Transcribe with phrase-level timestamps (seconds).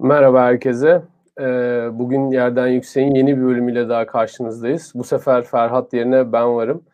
[0.00, 1.02] Merhaba herkese.
[1.40, 4.92] Ee, bugün Yerden Yüksek'in yeni bir bölümüyle daha karşınızdayız.
[4.94, 6.84] Bu sefer Ferhat yerine ben varım.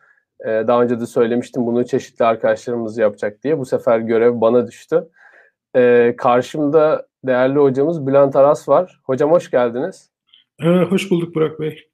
[0.45, 3.59] Ee, daha önce de söylemiştim bunu çeşitli arkadaşlarımız yapacak diye.
[3.59, 5.09] Bu sefer görev bana düştü.
[5.75, 9.01] Ee, karşımda değerli hocamız Bülent Aras var.
[9.03, 10.09] Hocam hoş geldiniz.
[10.61, 11.89] Ee, hoş bulduk Burak Bey.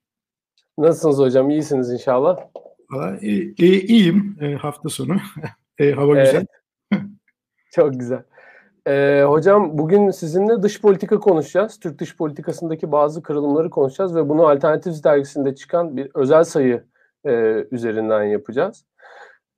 [0.78, 1.50] Nasılsınız hocam?
[1.50, 2.38] İyisiniz inşallah.
[2.91, 5.18] Valla iyi, iyiyim e, hafta sonu.
[5.80, 6.46] e, hava güzel.
[7.71, 8.23] Çok güzel.
[8.88, 11.79] Ee, hocam bugün sizinle dış politika konuşacağız.
[11.79, 16.83] Türk dış politikasındaki bazı kırılımları konuşacağız ve bunu Alternatif dergisinde çıkan bir özel sayı
[17.25, 17.32] e,
[17.71, 18.86] üzerinden yapacağız.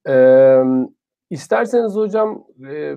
[0.07, 0.61] Ee,
[1.29, 2.95] isterseniz hocam e,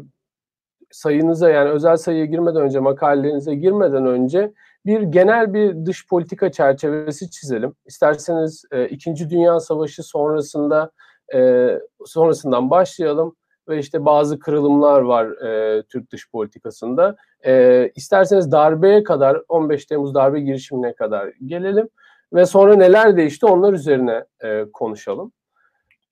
[0.90, 4.52] sayınıza yani özel sayıya girmeden önce makalelerinize girmeden önce
[4.86, 7.74] bir genel bir dış politika çerçevesi çizelim.
[7.86, 10.90] İsterseniz e, İkinci Dünya Savaşı sonrasında
[11.34, 11.70] e,
[12.06, 13.36] sonrasından başlayalım
[13.68, 17.16] ve işte bazı kırılımlar var e, Türk dış politikasında.
[17.46, 21.88] E, isterseniz darbeye kadar 15 Temmuz darbe girişimine kadar gelelim
[22.32, 25.32] ve sonra neler değişti onlar üzerine e, konuşalım.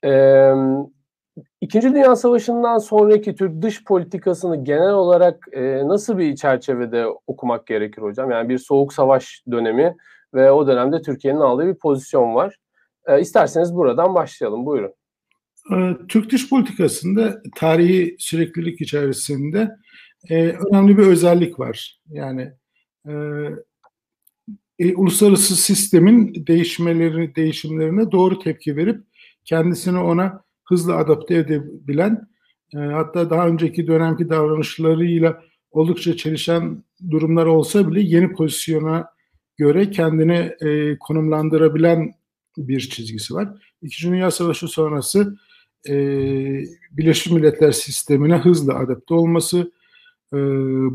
[0.05, 0.53] E,
[1.61, 8.03] İkinci Dünya Savaşı'ndan sonraki Türk dış politikasını genel olarak e, nasıl bir çerçevede okumak gerekir
[8.03, 8.31] hocam?
[8.31, 9.97] Yani bir soğuk savaş dönemi
[10.35, 12.57] ve o dönemde Türkiye'nin aldığı bir pozisyon var.
[13.07, 14.67] E, isterseniz buradan başlayalım.
[14.67, 14.95] Buyurun.
[15.71, 19.71] Ee, Türk dış politikasında tarihi süreklilik içerisinde
[20.31, 22.01] e, önemli bir özellik var.
[22.09, 22.53] Yani
[23.09, 23.13] e,
[24.79, 29.01] e, uluslararası sistemin değişmeleri, değişimlerine doğru tepki verip
[29.45, 32.29] kendisini ona hızlı adapte edebilen,
[32.75, 39.07] e, hatta daha önceki dönemki davranışlarıyla oldukça çelişen durumlar olsa bile yeni pozisyona
[39.57, 42.15] göre kendini e, konumlandırabilen
[42.57, 43.49] bir çizgisi var.
[43.83, 45.37] İkinci Dünya Savaşı sonrası
[45.89, 45.95] e,
[46.91, 49.73] Birleşmiş Milletler sistemine hızlı adapte olması,
[50.33, 50.39] e,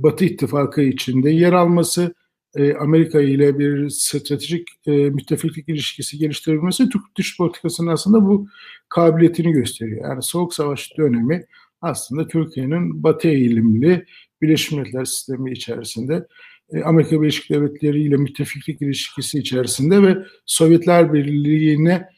[0.03, 2.13] Batı İttifakı içinde yer alması,
[2.55, 8.47] e, Amerika ile bir stratejik e, müttefiklik ilişkisi geliştirebilmesi Türk dış politikasının aslında bu
[8.89, 10.09] kabiliyetini gösteriyor.
[10.09, 11.45] Yani Soğuk Savaş dönemi
[11.81, 14.05] aslında Türkiye'nin Batı eğilimli
[14.41, 16.27] Birleşmiş Milletler sistemi içerisinde
[16.73, 22.09] e, Amerika Birleşik Devletleri ile müttefiklik ilişkisi içerisinde ve Sovyetler Birliği'ne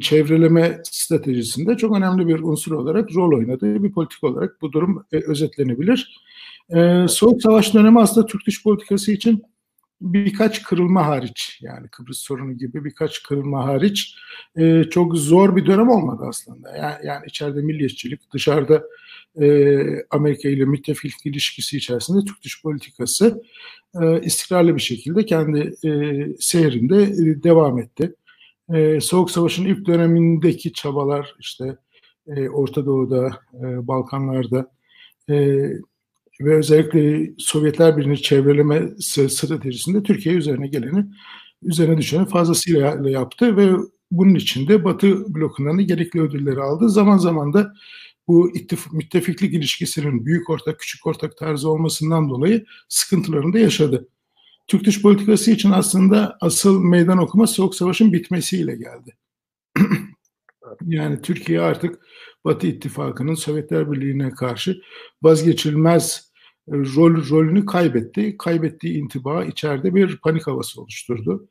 [0.00, 5.16] çevreleme stratejisinde çok önemli bir unsur olarak rol oynadığı bir politik olarak bu durum e,
[5.16, 6.20] özetlenebilir.
[6.76, 9.42] E, Soğuk Savaş dönemi aslında Türk dış politikası için
[10.00, 14.16] birkaç kırılma hariç yani Kıbrıs sorunu gibi birkaç kırılma hariç
[14.56, 16.76] e, çok zor bir dönem olmadı aslında.
[16.76, 18.82] Yani, yani içeride milliyetçilik, dışarıda
[19.40, 19.78] e,
[20.10, 23.42] Amerika ile müttefiklik ilişkisi içerisinde Türk dış politikası
[24.02, 25.90] e, istikrarlı bir şekilde kendi e,
[26.40, 28.14] seyrinde e, devam etti
[28.74, 31.76] e, Soğuk Savaş'ın ilk dönemindeki çabalar işte
[32.26, 34.70] e, Orta Doğu'da, e, Balkanlar'da
[35.28, 35.36] e,
[36.40, 41.04] ve özellikle Sovyetler Birliği çevreleme stratejisinde Türkiye üzerine geleni,
[41.62, 43.70] üzerine düşeni fazlasıyla yaptı ve
[44.10, 46.90] bunun için de Batı blokundan da gerekli ödülleri aldı.
[46.90, 47.72] Zaman zaman da
[48.28, 54.08] bu ittif- müttefiklik ilişkisinin büyük ortak, küçük ortak tarzı olmasından dolayı sıkıntılarını da yaşadı.
[54.66, 59.16] Türk dış politikası için aslında asıl meydan okuma Soğuk Savaş'ın bitmesiyle geldi.
[60.86, 62.00] yani Türkiye artık
[62.44, 64.80] Batı İttifakı'nın Sovyetler Birliği'ne karşı
[65.22, 66.32] vazgeçilmez
[66.68, 68.36] e, rol rolünü kaybetti.
[68.38, 71.48] Kaybettiği intiba içeride bir panik havası oluşturdu.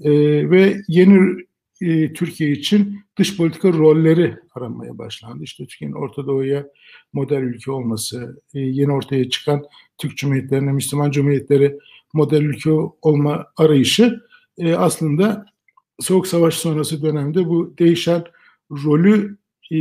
[0.00, 1.44] ee, ve yeni
[1.80, 5.44] e, Türkiye için dış politika rolleri aranmaya başlandı.
[5.44, 6.66] İşte Türkiye'nin Orta Doğu'ya
[7.12, 9.64] model ülke olması, e, yeni ortaya çıkan
[9.98, 11.78] Türk Cumhuriyetlerine, Müslüman Cumhuriyetleri
[12.14, 12.70] model ülke
[13.02, 14.20] olma arayışı
[14.58, 15.46] e, aslında
[16.00, 18.24] Soğuk Savaş sonrası dönemde bu değişen
[18.70, 19.38] rolü
[19.72, 19.76] e,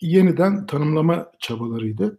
[0.00, 2.18] yeniden tanımlama çabalarıydı.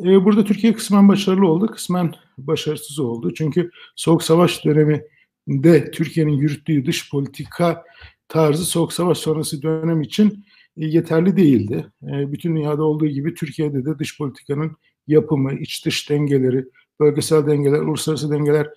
[0.00, 3.34] E, burada Türkiye kısmen başarılı oldu, kısmen başarısız oldu.
[3.34, 7.84] Çünkü Soğuk Savaş döneminde Türkiye'nin yürüttüğü dış politika
[8.28, 10.44] tarzı Soğuk Savaş sonrası dönem için
[10.76, 11.86] e, yeterli değildi.
[12.02, 16.64] E, bütün dünyada olduğu gibi Türkiye'de de dış politikanın yapımı, iç dış dengeleri,
[17.00, 18.68] bölgesel dengeler, uluslararası dengeler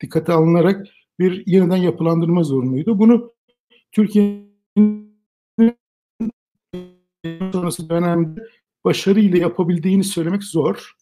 [0.00, 0.86] dikkate alınarak
[1.18, 2.98] bir yeniden yapılandırma zorunluydu.
[2.98, 3.32] Bunu
[3.92, 5.10] Türkiye'nin
[7.52, 8.40] sonrası dönemde
[8.84, 10.92] başarıyla yapabildiğini söylemek zor.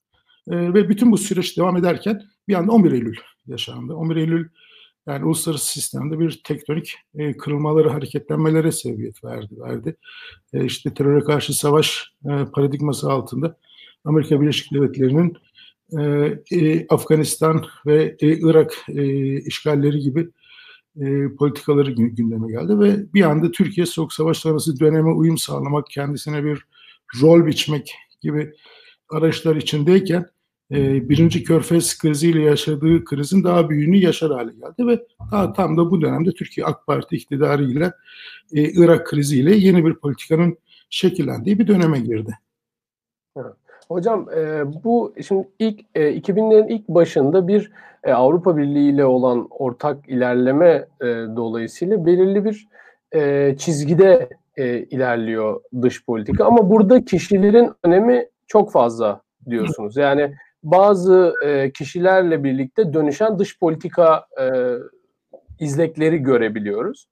[0.50, 3.17] E, ve bütün bu süreç devam ederken bir anda 11 Eylül
[3.47, 3.94] yaşandı.
[3.94, 4.49] 11 Eylül
[5.06, 9.61] yani uluslararası sistemde bir tektonik e, kırılmaları, hareketlenmelere sebebiyet verdi.
[9.61, 9.97] verdi.
[10.53, 13.56] E, işte teröre karşı savaş e, paradigması altında
[14.05, 15.37] Amerika Birleşik Devletleri'nin
[15.99, 16.02] e,
[16.52, 20.29] e, Afganistan ve e, Irak e, işgalleri gibi
[21.00, 26.44] e, politikaları gündeme geldi ve bir anda Türkiye Soğuk Savaş sonrası döneme uyum sağlamak, kendisine
[26.44, 26.67] bir
[27.23, 28.52] rol biçmek gibi
[29.11, 30.26] araçlar içindeyken
[30.73, 35.91] e, birinci Körfez kriziyle yaşadığı krizin daha büyüğünü yaşar hale geldi ve daha tam da
[35.91, 37.93] bu dönemde Türkiye AK Parti iktidarıyla
[38.52, 40.58] e, Irak kriziyle yeni bir politikanın
[40.91, 42.38] şekillendiği bir döneme girdi.
[43.88, 47.73] Hocam e, bu şimdi ilk e, 2000'lerin ilk başında bir
[48.05, 51.06] e, Avrupa Birliği ile olan ortak ilerleme e,
[51.37, 52.69] dolayısıyla belirli bir
[53.12, 59.20] e, çizgide e, ilerliyor dış politika ama burada kişilerin önemi çok fazla
[59.50, 59.96] diyorsunuz.
[59.96, 64.75] Yani bazı e, kişilerle birlikte dönüşen dış politika e,
[65.61, 67.08] izlekleri görebiliyoruz.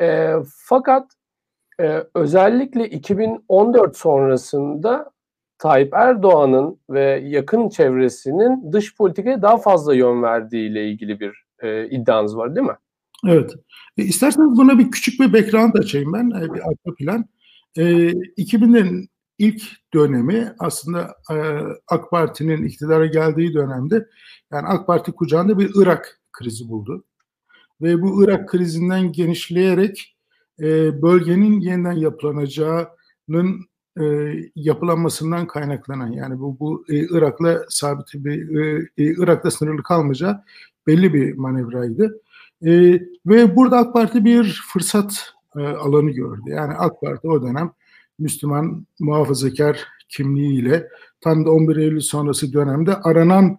[0.00, 1.06] E, fakat
[1.80, 5.10] e, özellikle 2014 sonrasında
[5.58, 11.88] Tayyip Erdoğan'ın ve yakın çevresinin dış politikaya daha fazla yön verdiği ile ilgili bir e,
[11.88, 12.76] iddianız var değil mi?
[13.26, 13.54] Evet.
[13.98, 17.24] E, isterseniz buna bir küçük bir background açayım ben, e, bir arka plan.
[17.76, 19.08] E, 2000'lerin
[19.38, 19.62] ilk
[19.94, 21.36] dönemi aslında e,
[21.88, 24.06] AK Parti'nin iktidara geldiği dönemde
[24.52, 27.04] yani AK Parti kucağında bir Irak krizi buldu.
[27.82, 30.16] Ve bu Irak krizinden genişleyerek
[30.60, 33.60] e, bölgenin yeniden yapılanacağının
[34.00, 40.44] e, yapılanmasından kaynaklanan yani bu, bu e, Irak'la sabit bir e, e, Irak'la sınırlı kalmayacağı
[40.86, 42.20] belli bir manevraydı.
[42.62, 42.70] E,
[43.26, 46.42] ve burada AK Parti bir fırsat e, alanı gördü.
[46.46, 47.72] Yani AK Parti o dönem
[48.18, 50.88] Müslüman muhafazakar kimliğiyle
[51.20, 53.58] tam da 11 Eylül sonrası dönemde aranan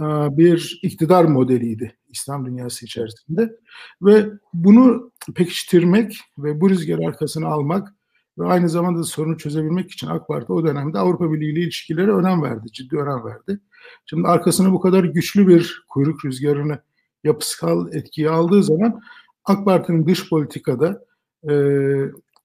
[0.00, 0.04] e,
[0.36, 3.56] bir iktidar modeliydi İslam dünyası içerisinde.
[4.02, 7.94] Ve bunu pekiştirmek ve bu rüzgar arkasına almak
[8.38, 12.42] ve aynı zamanda sorunu çözebilmek için AK Parti o dönemde Avrupa Birliği ile ilişkilere önem
[12.42, 13.60] verdi, ciddi önem verdi.
[14.06, 16.78] Şimdi arkasına bu kadar güçlü bir kuyruk rüzgarını
[17.24, 19.00] yapısal etkiye aldığı zaman
[19.44, 21.04] AK Parti'nin dış politikada
[21.48, 21.54] e,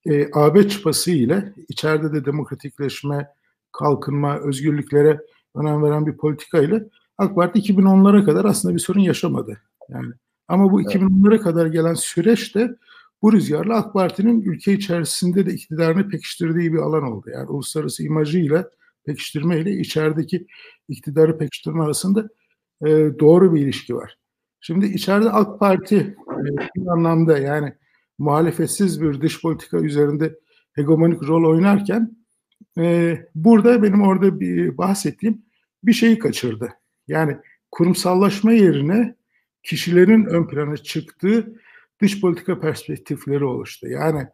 [0.06, 3.28] e, AB çıpası ile içeride de demokratikleşme,
[3.72, 5.22] kalkınma, özgürlüklere
[5.56, 6.84] önem veren bir politika ile
[7.18, 9.62] AK Parti 2010'lara kadar aslında bir sorun yaşamadı.
[9.90, 10.14] Yani
[10.48, 12.76] ama bu 2010'lara kadar gelen süreçte
[13.22, 17.30] bu rüzgarla AK Parti'nin ülke içerisinde de iktidarını pekiştirdiği bir alan oldu.
[17.30, 18.70] Yani uluslararası imajıyla
[19.06, 20.48] pekiştirme ile içerideki
[20.90, 22.28] iktidarı pekiştirme arasında
[22.86, 24.18] e, doğru bir ilişki var.
[24.62, 26.44] Şimdi içeride AK Parti e,
[26.76, 27.74] bir anlamda yani
[28.18, 30.40] muhalefetsiz bir dış politika üzerinde
[30.74, 32.18] hegemonik rol oynarken
[32.78, 35.42] e, burada benim orada bir bahsettiğim
[35.84, 36.70] bir şeyi kaçırdı.
[37.08, 37.38] Yani
[37.72, 39.16] kurumsallaşma yerine
[39.64, 41.54] kişilerin ön plana çıktığı
[42.02, 43.88] dış politika perspektifleri oluştu.
[43.88, 44.28] Yani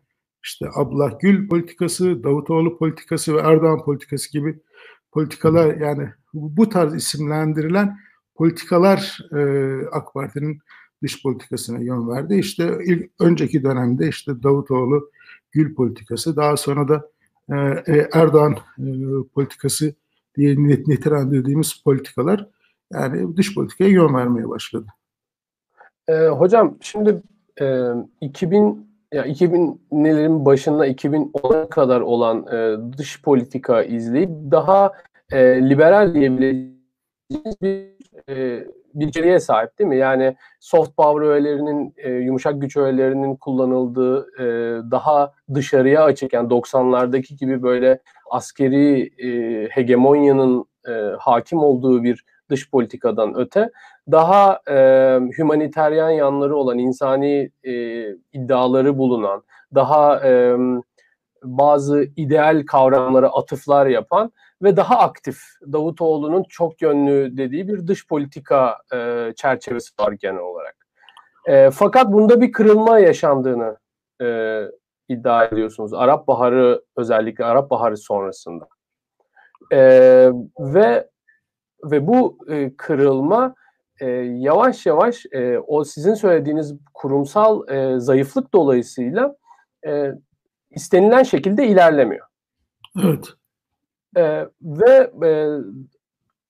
[0.44, 4.60] işte Abdullah Gül politikası, Davutoğlu politikası ve Erdoğan politikası gibi
[5.12, 7.98] politikalar yani bu tarz isimlendirilen
[8.36, 9.42] politikalar e,
[9.92, 10.60] AK Parti'nin
[11.04, 12.36] dış politikasına yön verdi.
[12.36, 15.12] İşte ilk önceki dönemde işte Davutoğlu
[15.52, 17.10] Gül politikası, daha sonra da
[17.50, 17.56] e,
[17.94, 18.86] e Erdoğan e,
[19.34, 19.94] politikası
[20.38, 20.56] diye
[20.88, 22.48] nitelendirdiğimiz politikalar
[22.94, 24.88] yani dış politikaya yön vermeye başladı.
[26.08, 27.22] E, hocam şimdi
[27.62, 27.90] e,
[28.22, 34.92] 2000 ya 2000'lerin başında 2010'a kadar olan e, dış politika izleyip daha
[35.32, 37.94] e, liberal diyebileceğimiz bir
[38.30, 38.64] e,
[38.94, 39.98] bir içeriğe sahip değil mi?
[39.98, 44.46] Yani soft power öğelerinin, e, yumuşak güç öğelerinin kullanıldığı e,
[44.92, 48.00] daha dışarıya açık yani 90'lardaki gibi böyle
[48.32, 53.70] askeri e, hegemonyanın e, hakim olduğu bir dış politikadan öte
[54.12, 54.76] daha e,
[55.38, 57.74] humaniteryen yanları olan insani e,
[58.34, 59.44] iddiaları bulunan
[59.76, 60.58] daha e,
[61.44, 64.32] bazı ideal kavramlara atıflar yapan
[64.62, 65.38] ve daha aktif
[65.72, 70.76] Davutoğlu'nun çok yönlü dediği bir dış politika e, çerçevesi var genel olarak.
[71.46, 73.78] E, fakat bunda bir kırılma yaşandığını
[74.22, 74.60] e,
[75.10, 75.94] iddia ediyorsunuz.
[75.94, 78.68] Arap Baharı özellikle Arap Baharı sonrasında.
[79.72, 79.80] E,
[80.60, 81.10] ve
[81.84, 83.56] ve bu e, kırılma
[84.00, 89.36] e, yavaş yavaş e, o sizin söylediğiniz kurumsal e, zayıflık dolayısıyla
[89.88, 90.12] e,
[90.72, 92.28] istenilen şekilde ilerlemiyor.
[93.04, 93.28] Evet.
[94.18, 95.58] E, ve e,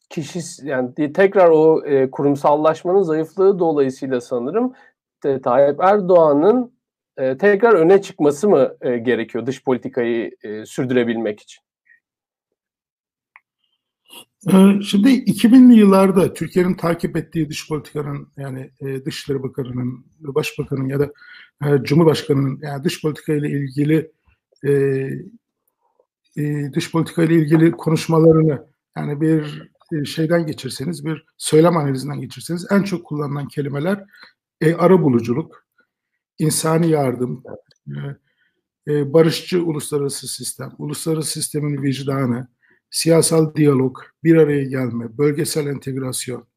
[0.09, 4.73] kişi yani tekrar o e, kurumsallaşmanın zayıflığı dolayısıyla sanırım
[5.25, 6.73] e, Tayyip Erdoğan'ın
[7.17, 11.63] e, tekrar öne çıkması mı e, gerekiyor dış politikayı e, sürdürebilmek için?
[14.51, 20.99] Ee, şimdi 2000'li yıllarda Türkiye'nin takip ettiği dış politikanın yani e, Dışişleri Bakanı'nın, Başbakanı'nın ya
[20.99, 21.13] da
[21.65, 24.11] e, Cumhurbaşkanı'nın yani dış politika ile ilgili
[26.37, 29.71] e, dış politika ile ilgili konuşmalarını yani bir
[30.05, 34.03] şeyden geçirseniz, bir söylem analizinden geçirseniz en çok kullanılan kelimeler
[34.61, 35.65] e, ara buluculuk,
[36.39, 37.43] insani yardım,
[38.87, 42.47] e, barışçı uluslararası sistem, uluslararası sistemin vicdanı,
[42.93, 46.47] siyasal diyalog, bir araya gelme, bölgesel entegrasyon,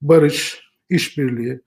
[0.00, 1.60] barış, işbirliği.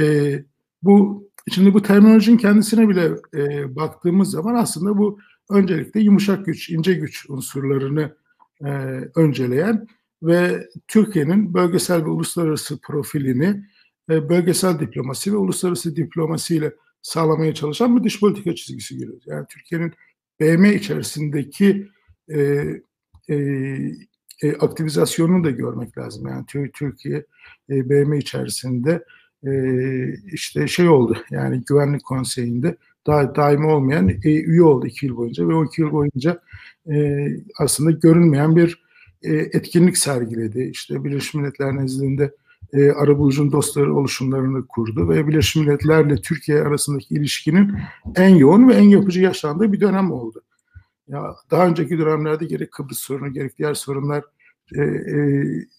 [0.00, 0.34] E,
[0.82, 5.18] bu şimdi bu terminolojinin kendisine bile e, baktığımız zaman aslında bu
[5.50, 8.16] öncelikle yumuşak güç, ince güç unsurlarını
[8.64, 8.70] e,
[9.16, 9.86] önceleyen
[10.22, 13.64] ve Türkiye'nin bölgesel ve uluslararası profilini
[14.10, 19.24] e, bölgesel diplomasi ve uluslararası diplomasiyle sağlamaya çalışan bir dış politika çizgisi görüyoruz.
[19.26, 19.92] Yani Türkiye'nin
[20.40, 21.88] BM içerisindeki
[22.34, 22.64] e,
[23.28, 23.34] e,
[24.42, 26.28] e, aktivizasyonunu da görmek lazım.
[26.28, 27.24] Yani Türkiye
[27.70, 29.04] e, BM içerisinde
[29.46, 29.52] e,
[30.32, 32.76] işte şey oldu yani güvenlik konseyinde
[33.06, 36.40] da, daimi olmayan e, üye oldu iki yıl boyunca ve o iki yıl boyunca
[36.90, 37.26] e,
[37.58, 38.84] aslında görünmeyen bir
[39.22, 40.70] e, etkinlik sergiledi.
[40.72, 42.34] İşte Birleşmiş Milletler nezdinde
[42.72, 47.72] e, arabulucun dostları oluşumlarını kurdu ve Birleşmiş Milletler'le Türkiye arasındaki ilişkinin
[48.16, 50.42] en yoğun ve en yapıcı yaşandığı bir dönem oldu.
[51.08, 54.24] Ya daha önceki dönemlerde gerek Kıbrıs sorunu gerek diğer sorunlar
[54.76, 55.16] e, e,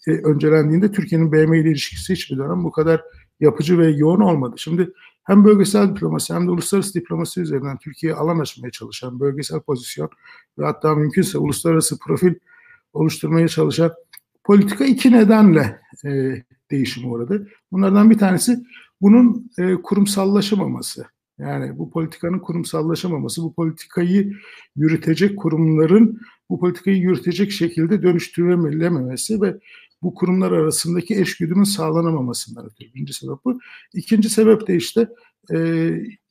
[0.08, 3.02] e, öncelendiğinde Türkiye'nin BM ile ilişkisi hiçbir dönem bu kadar
[3.40, 4.56] yapıcı ve yoğun olmadı.
[4.58, 10.10] Şimdi hem bölgesel diplomasi hem de uluslararası diplomasi üzerinden Türkiye'ye alan açmaya çalışan bölgesel pozisyon
[10.60, 12.34] ve hatta mümkünse uluslararası profil
[12.94, 13.92] oluşturmaya çalışan
[14.44, 16.42] politika iki nedenle e,
[16.72, 17.48] değişime uğradı.
[17.72, 18.60] Bunlardan bir tanesi
[19.02, 21.06] bunun e, kurumsallaşamaması.
[21.40, 24.34] Yani bu politikanın kurumsallaşamaması, bu politikayı
[24.76, 29.60] yürütecek kurumların bu politikayı yürütecek şekilde dönüştürülememesi ve
[30.02, 33.60] bu kurumlar arasındaki eşgüdümün sağlanamamasından ötürü birinci sebep bu.
[33.94, 35.10] İkinci sebep de işte
[35.52, 35.58] e,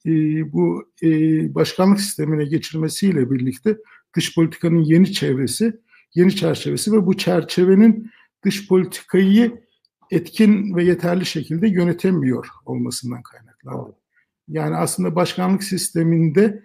[0.06, 0.12] e,
[0.52, 1.08] bu e,
[1.54, 3.76] başkanlık sistemine geçirmesiyle birlikte
[4.16, 5.80] dış politikanın yeni çevresi,
[6.14, 8.11] yeni çerçevesi ve bu çerçevenin
[8.44, 9.64] dış politikayı
[10.11, 14.03] etkin ve yeterli şekilde yönetemiyor olmasından kaynaklandı.
[14.48, 16.62] Yani aslında başkanlık sisteminde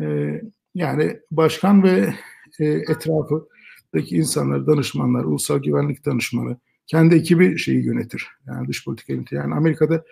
[0.00, 0.40] e,
[0.74, 2.14] yani başkan ve
[2.60, 8.26] e, etrafındaki insanlar, danışmanlar, ulusal güvenlik danışmanı, kendi ekibi şeyi yönetir.
[8.46, 9.36] Yani dış politika yönetir.
[9.36, 10.04] Yani Amerika'da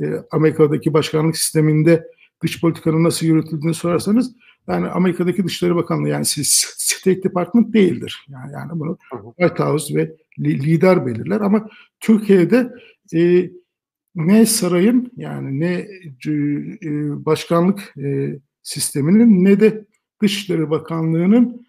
[0.00, 2.06] e, Amerika'daki başkanlık sisteminde
[2.42, 4.34] dış politikanın nasıl yürütüldüğünü sorarsanız
[4.68, 8.26] yani Amerika'daki Dışişleri Bakanlığı yani State Department değildir.
[8.28, 8.98] Yani, yani bunu
[9.38, 11.68] White House ve lider belirler ama
[12.00, 12.72] Türkiye'de
[13.14, 13.50] e,
[14.14, 15.72] ne sarayın yani ne
[16.26, 16.90] e,
[17.24, 19.84] başkanlık e, sisteminin ne de
[20.22, 21.66] Dışişleri Bakanlığı'nın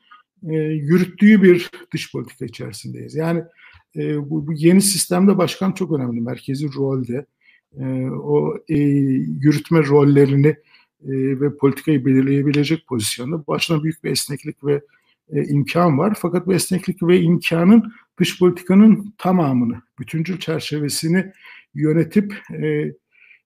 [0.50, 3.16] e, yürüttüğü bir dış politika içerisindeyiz.
[3.16, 3.44] Yani
[3.96, 6.22] e, bu, yeni sistemde başkan çok önemli.
[6.22, 7.26] Merkezi rolde
[7.80, 8.78] e, o e,
[9.40, 10.56] yürütme rollerini
[11.04, 14.82] e, ve politikayı belirleyebilecek pozisyonda başına büyük bir esneklik ve
[15.30, 16.18] e, imkan var.
[16.22, 21.32] Fakat bu esneklik ve imkanın dış politikanın tamamını, bütüncül çerçevesini
[21.76, 22.94] yönetip e,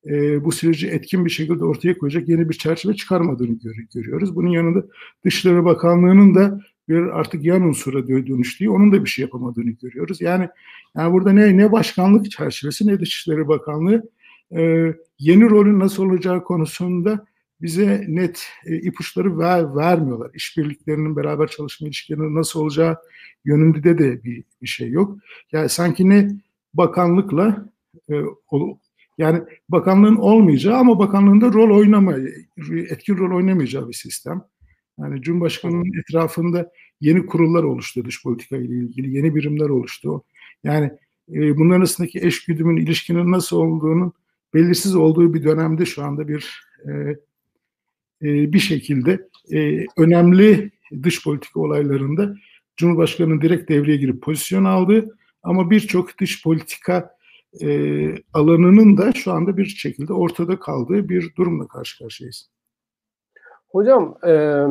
[0.05, 4.35] e, bu süreci etkin bir şekilde ortaya koyacak yeni bir çerçeve çıkarmadığını gör, görüyoruz.
[4.35, 4.85] Bunun yanında
[5.25, 10.21] Dışişleri Bakanlığı'nın da bir artık yan unsura dönüştüğü, onun da bir şey yapamadığını görüyoruz.
[10.21, 10.49] Yani
[10.95, 14.09] yani burada ne ne başkanlık çerçevesi ne Dışişleri Bakanlığı
[14.57, 17.25] e, yeni rolün nasıl olacağı konusunda
[17.61, 20.31] bize net e, ipuçları ver, vermiyorlar.
[20.33, 22.97] İşbirliklerinin beraber çalışma ilişkilerinin nasıl olacağı
[23.45, 25.17] yönünde de bir, bir şey yok.
[25.51, 26.29] Yani sanki ne
[26.73, 27.69] bakanlıkla
[29.17, 32.15] yani bakanlığın olmayacağı ama bakanlığında rol oynama,
[32.89, 34.41] etkin rol oynamayacağı bir sistem.
[34.99, 40.23] Yani Cumhurbaşkanı'nın etrafında yeni kurullar oluştu dış politika ile ilgili, yeni birimler oluştu.
[40.63, 40.91] Yani
[41.33, 44.13] e, bunların arasındaki eş güdümün, ilişkinin nasıl olduğunun
[44.53, 46.91] belirsiz olduğu bir dönemde şu anda bir e,
[48.21, 50.71] e, bir şekilde e, önemli
[51.03, 52.35] dış politika olaylarında
[52.77, 57.18] Cumhurbaşkanı'nın direkt devreye girip pozisyon aldığı ama birçok dış politika
[57.61, 57.67] e,
[58.33, 62.49] alanının da şu anda bir şekilde ortada kaldığı bir durumla karşı karşıyayız.
[63.69, 64.63] Hocam e,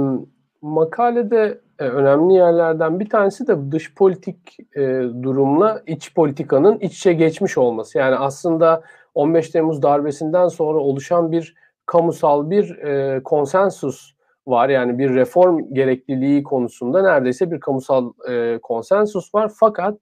[0.62, 4.82] makalede e, önemli yerlerden bir tanesi de dış politik e,
[5.22, 7.98] durumla iç politikanın iç içe geçmiş olması.
[7.98, 8.82] Yani aslında
[9.14, 11.54] 15 Temmuz darbesinden sonra oluşan bir
[11.86, 14.12] kamusal bir e, konsensus
[14.46, 14.68] var.
[14.68, 19.52] Yani bir reform gerekliliği konusunda neredeyse bir kamusal e, konsensus var.
[19.60, 19.98] Fakat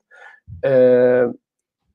[0.64, 1.22] e,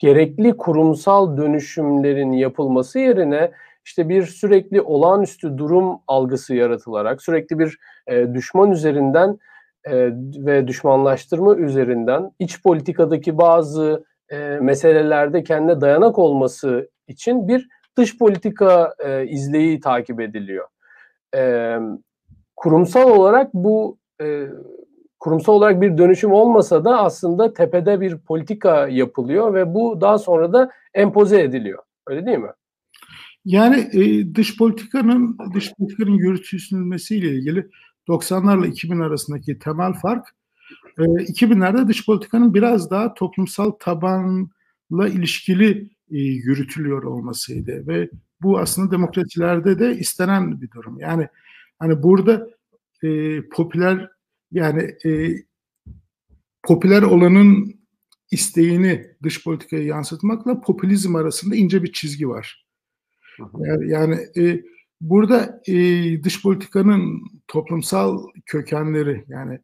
[0.01, 3.51] gerekli kurumsal dönüşümlerin yapılması yerine
[3.85, 7.77] işte bir sürekli olağanüstü durum algısı yaratılarak sürekli bir
[8.07, 9.39] e, düşman üzerinden
[9.83, 9.93] e,
[10.45, 17.67] ve düşmanlaştırma üzerinden iç politikadaki bazı e, meselelerde kendine dayanak olması için bir
[17.97, 20.67] dış politika e, izleyi takip ediliyor.
[21.35, 21.75] E,
[22.55, 24.47] kurumsal olarak bu e,
[25.21, 30.53] kurumsal olarak bir dönüşüm olmasa da aslında tepede bir politika yapılıyor ve bu daha sonra
[30.53, 31.83] da empoze ediliyor.
[32.07, 32.51] Öyle değil mi?
[33.45, 37.67] Yani e, dış politikanın dış politikanın yürütülmesiyle ilgili
[38.07, 40.27] 90'larla 2000 arasındaki temel fark
[40.97, 48.09] e, 2000'lerde dış politikanın biraz daha toplumsal tabanla ilişkili e, yürütülüyor olmasıydı ve
[48.41, 50.99] bu aslında demokrasilerde de istenen bir durum.
[50.99, 51.27] Yani
[51.79, 52.47] hani burada
[53.03, 54.09] e, popüler
[54.51, 55.35] yani e,
[56.63, 57.81] popüler olanın
[58.31, 62.65] isteğini dış politikaya yansıtmakla popülizm arasında ince bir çizgi var.
[63.59, 64.63] Yani, yani e,
[65.01, 65.73] burada e,
[66.23, 69.59] dış politikanın toplumsal kökenleri yani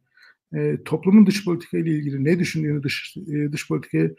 [0.54, 4.10] e, toplumun dış politika ile ilgili ne düşündüğünü dış, e, dış politikaya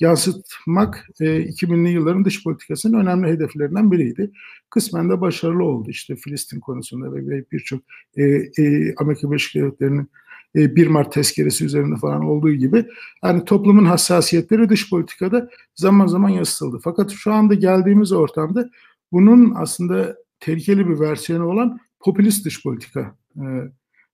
[0.00, 4.30] yansıtmak e, 2000'li yılların dış politikasının önemli hedeflerinden biriydi.
[4.70, 7.80] Kısmen de başarılı oldu işte Filistin konusunda ve, birçok
[8.16, 8.24] e,
[8.58, 10.08] e, Amerika Birleşik Devletleri'nin
[10.54, 12.84] 1 e, Mart tezkeresi üzerinde falan olduğu gibi
[13.24, 16.78] yani toplumun hassasiyetleri dış politikada zaman zaman yansıtıldı.
[16.84, 18.70] Fakat şu anda geldiğimiz ortamda
[19.12, 23.12] bunun aslında tehlikeli bir versiyonu olan popülist dış politikanın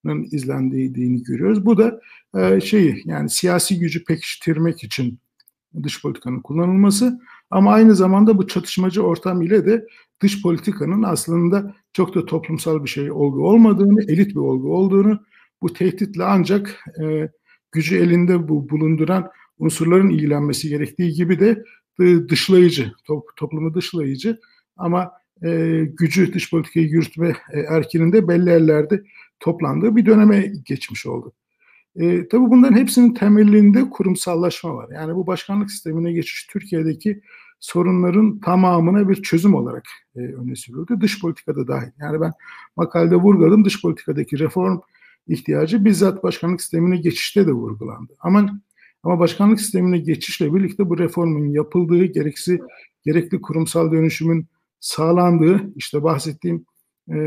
[0.04, 1.66] izlendiğini görüyoruz.
[1.66, 2.00] Bu da
[2.36, 5.18] e, şeyi yani siyasi gücü pekiştirmek için
[5.82, 9.86] dış politikanın kullanılması ama aynı zamanda bu çatışmacı ortam ile de
[10.22, 15.20] dış politikanın aslında çok da toplumsal bir şey olgu olmadığını, elit bir olgu olduğunu
[15.62, 17.28] bu tehditle ancak e,
[17.72, 21.64] gücü elinde bu bulunduran unsurların ilgilenmesi gerektiği gibi de
[22.28, 24.40] dışlayıcı, top, toplumu dışlayıcı
[24.76, 25.12] ama
[25.44, 29.02] e, gücü dış politikayı yürütme e, erkinin de belli yerlerde
[29.42, 31.32] toplandığı bir döneme geçmiş oldu.
[31.96, 34.88] E, tabii bunların hepsinin temelinde kurumsallaşma var.
[34.94, 37.20] Yani bu başkanlık sistemine geçiş Türkiye'deki
[37.60, 39.84] sorunların tamamına bir çözüm olarak
[40.16, 41.00] e, öne sürüldü.
[41.00, 41.90] Dış politikada dahil.
[42.00, 42.32] Yani ben
[42.76, 44.80] makalede vurguladım dış politikadaki reform
[45.28, 48.16] ihtiyacı bizzat başkanlık sistemine geçişte de vurgulandı.
[48.20, 48.60] Ama
[49.02, 52.60] ama başkanlık sistemine geçişle birlikte bu reformun yapıldığı gereksi
[53.04, 54.46] gerekli kurumsal dönüşümün
[54.80, 56.66] sağlandığı işte bahsettiğim
[57.08, 57.18] e,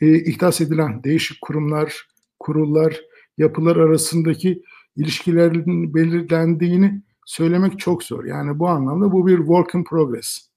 [0.00, 2.06] e, ihdas edilen değişik kurumlar,
[2.38, 3.00] kurullar,
[3.38, 4.62] yapılar arasındaki
[4.96, 8.24] ilişkilerin belirlendiğini söylemek çok zor.
[8.24, 10.48] Yani bu anlamda bu bir work in progress.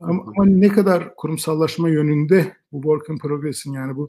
[0.00, 4.08] Ama, ama ne kadar kurumsallaşma yönünde bu work in progress'in yani bu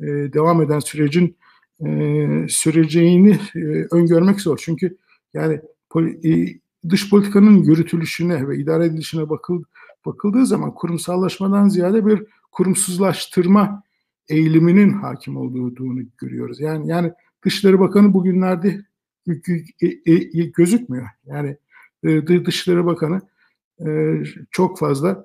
[0.00, 1.36] e, devam eden sürecin
[1.86, 3.60] e, süreceğini e,
[3.90, 4.60] öngörmek zor.
[4.62, 4.96] Çünkü
[5.34, 5.60] yani
[6.24, 6.46] e,
[6.88, 9.62] dış politikanın yürütülüşüne ve idare edilişine bakıl,
[10.06, 13.82] bakıldığı zaman kurumsallaşmadan ziyade bir kurumsuzlaştırma
[14.28, 16.60] eğiliminin hakim olduğunu görüyoruz.
[16.60, 17.12] Yani yani
[17.44, 18.84] Dışişleri Bakanı bugünlerde
[19.28, 21.06] e, e, gözükmüyor.
[21.26, 21.56] Yani
[22.44, 23.20] Dışişleri Bakanı
[24.50, 25.24] çok fazla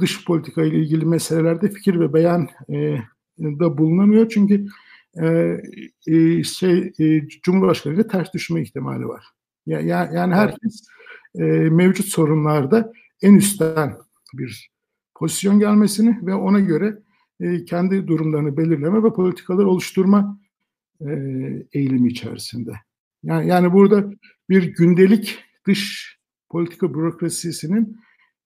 [0.00, 2.48] dış politika ile ilgili meselelerde fikir ve beyan
[3.38, 4.28] da bulunamıyor.
[4.28, 4.66] Çünkü
[5.22, 5.56] e,
[6.06, 9.24] e, şey e, Cumhurbaşkanı ile ters düşme ihtimali var.
[9.66, 10.86] Ya, ya, yani herkes
[11.38, 13.96] e, mevcut sorunlarda en üstten
[14.34, 14.70] bir
[15.14, 16.98] pozisyon gelmesini ve ona göre
[17.40, 20.38] e, kendi durumlarını belirleme ve politikalar oluşturma
[21.00, 21.10] e,
[21.72, 22.72] eğilimi içerisinde.
[23.22, 24.04] Yani, yani burada
[24.48, 26.14] bir gündelik dış
[26.50, 28.00] politika bürokrasisinin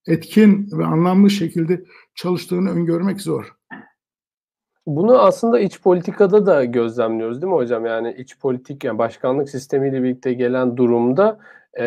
[0.07, 3.55] etkin ve anlamlı şekilde çalıştığını öngörmek zor.
[4.87, 7.87] Bunu aslında iç politikada da gözlemliyoruz değil mi hocam?
[7.87, 11.41] Yani iç politik yani başkanlık sistemiyle birlikte gelen durumda
[11.81, 11.85] e,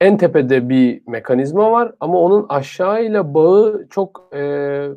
[0.00, 4.88] en tepede bir mekanizma var ama onun aşağıyla bağı çok e,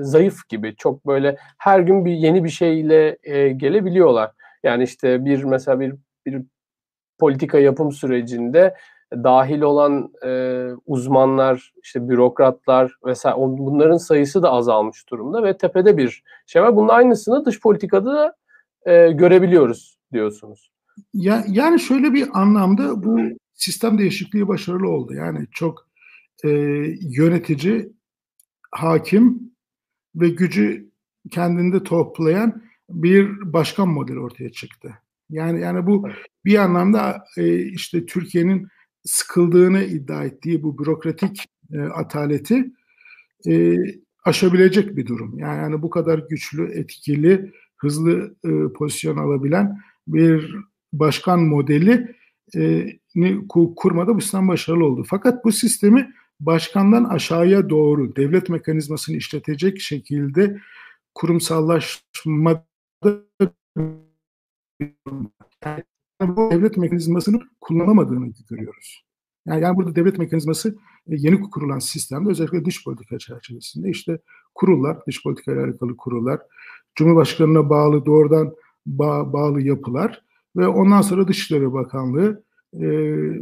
[0.00, 0.76] zayıf gibi.
[0.76, 4.30] Çok böyle her gün bir yeni bir şeyle e, gelebiliyorlar.
[4.62, 5.94] Yani işte bir mesela bir
[6.26, 6.42] bir
[7.18, 8.74] politika yapım sürecinde
[9.12, 16.22] dahil olan e, uzmanlar, işte bürokratlar vesaire bunların sayısı da azalmış durumda ve tepede bir
[16.46, 16.76] şey var.
[16.76, 18.34] Bunun aynısını dış politikada da
[18.92, 20.70] e, görebiliyoruz diyorsunuz.
[21.14, 23.18] Ya, yani şöyle bir anlamda bu
[23.60, 25.14] sistem değişikliği başarılı oldu.
[25.14, 25.88] Yani çok
[26.44, 26.48] e,
[27.00, 27.92] yönetici,
[28.70, 29.52] hakim
[30.14, 30.90] ve gücü
[31.30, 34.94] kendinde toplayan bir başkan modeli ortaya çıktı.
[35.30, 36.08] Yani yani bu
[36.44, 38.68] bir anlamda e, işte Türkiye'nin
[39.04, 42.72] sıkıldığını iddia ettiği bu bürokratik e, ataleti
[43.48, 43.76] e,
[44.24, 45.38] aşabilecek bir durum.
[45.38, 50.56] Yani, yani bu kadar güçlü, etkili, hızlı e, pozisyon alabilen bir
[50.92, 52.16] başkan modeli
[52.56, 52.86] e,
[53.76, 55.04] kurmada bu sistem başarılı oldu.
[55.06, 60.60] Fakat bu sistemi başkandan aşağıya doğru devlet mekanizmasını işletecek şekilde
[61.14, 62.64] kurumsallaşmada
[66.22, 69.04] bu devlet mekanizmasını kullanamadığını görüyoruz.
[69.46, 70.68] Yani, yani burada devlet mekanizması
[71.06, 74.18] e, yeni kurulan sistemde özellikle dış politika çerçevesinde işte
[74.54, 76.40] kurullar, dış politika ile alakalı kurullar,
[76.94, 78.54] Cumhurbaşkanı'na bağlı doğrudan
[78.86, 80.22] bağ, bağlı yapılar
[80.56, 82.44] ve ondan sonra Dışişleri Bakanlığı
[82.74, 82.88] e,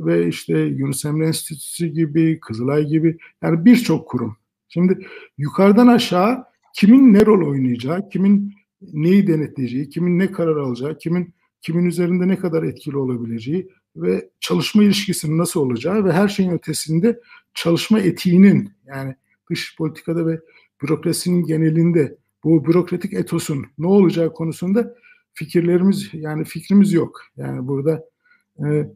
[0.07, 4.37] ve işte Yunus Emre Enstitüsü gibi, Kızılay gibi yani birçok kurum.
[4.69, 5.07] Şimdi
[5.39, 8.55] yukarıdan aşağı kimin ne rol oynayacağı, kimin
[8.93, 14.83] neyi denetleyeceği, kimin ne karar alacağı, kimin kimin üzerinde ne kadar etkili olabileceği ve çalışma
[14.83, 17.21] ilişkisinin nasıl olacağı ve her şeyin ötesinde
[17.55, 19.15] çalışma etiğinin yani
[19.51, 20.41] dış politikada ve
[20.83, 24.95] bürokrasinin genelinde bu bürokratik etosun ne olacağı konusunda
[25.35, 27.23] fikirlerimiz yani fikrimiz yok.
[27.37, 28.05] Yani burada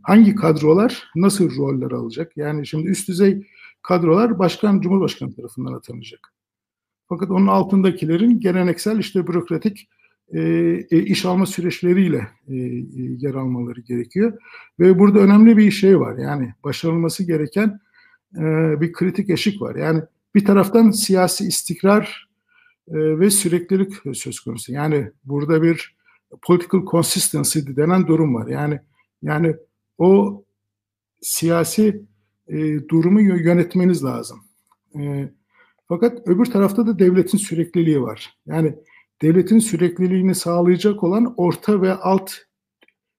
[0.02, 2.36] hangi kadrolar nasıl roller alacak?
[2.36, 3.46] Yani şimdi üst düzey
[3.82, 6.32] kadrolar başkan cumhurbaşkanı tarafından atanacak.
[7.08, 9.88] Fakat onun altındakilerin geleneksel işte bürokratik
[10.32, 10.40] e,
[10.90, 12.80] e, iş alma süreçleriyle e, e,
[13.18, 14.38] yer almaları gerekiyor.
[14.80, 16.18] Ve burada önemli bir şey var.
[16.18, 17.80] Yani başarılması gereken
[18.36, 18.42] e,
[18.80, 19.74] bir kritik eşik var.
[19.74, 20.02] Yani
[20.34, 22.28] bir taraftan siyasi istikrar
[22.88, 24.72] e, ve süreklilik söz konusu.
[24.72, 25.96] Yani burada bir
[26.42, 28.46] political consistency denen durum var.
[28.46, 28.80] Yani
[29.22, 29.56] yani
[29.98, 30.44] o
[31.20, 32.02] siyasi
[32.48, 34.40] e, durumu yönetmeniz lazım.
[35.00, 35.28] E,
[35.88, 38.38] fakat öbür tarafta da devletin sürekliliği var.
[38.46, 38.74] Yani
[39.22, 42.32] devletin sürekliliğini sağlayacak olan orta ve alt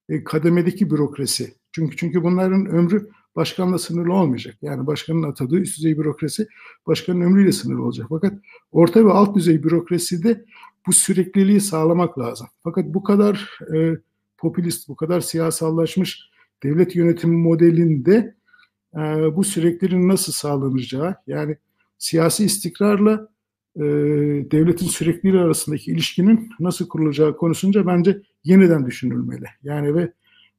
[0.10, 1.54] e, kademedeki bürokrasi.
[1.72, 4.56] Çünkü çünkü bunların ömrü başkanla sınırlı olmayacak.
[4.62, 6.48] Yani başkanın atadığı üst düzey bürokrasi
[6.88, 8.06] başkanın ömrüyle sınırlı olacak.
[8.10, 8.34] Fakat
[8.72, 10.46] orta ve alt düzey bürokrasi de
[10.88, 12.48] bu sürekliliği sağlamak lazım.
[12.64, 13.98] Fakat bu kadar e,
[14.44, 16.30] popülist, bu kadar siyasallaşmış
[16.64, 18.36] devlet yönetimi modelinde
[18.96, 19.00] e,
[19.36, 21.58] bu sürekliliğin nasıl sağlanacağı, yani
[21.98, 23.28] siyasi istikrarla
[23.76, 23.82] e,
[24.52, 29.46] devletin sürekliliği arasındaki ilişkinin nasıl kurulacağı konusunda bence yeniden düşünülmeli.
[29.64, 30.14] Yani ve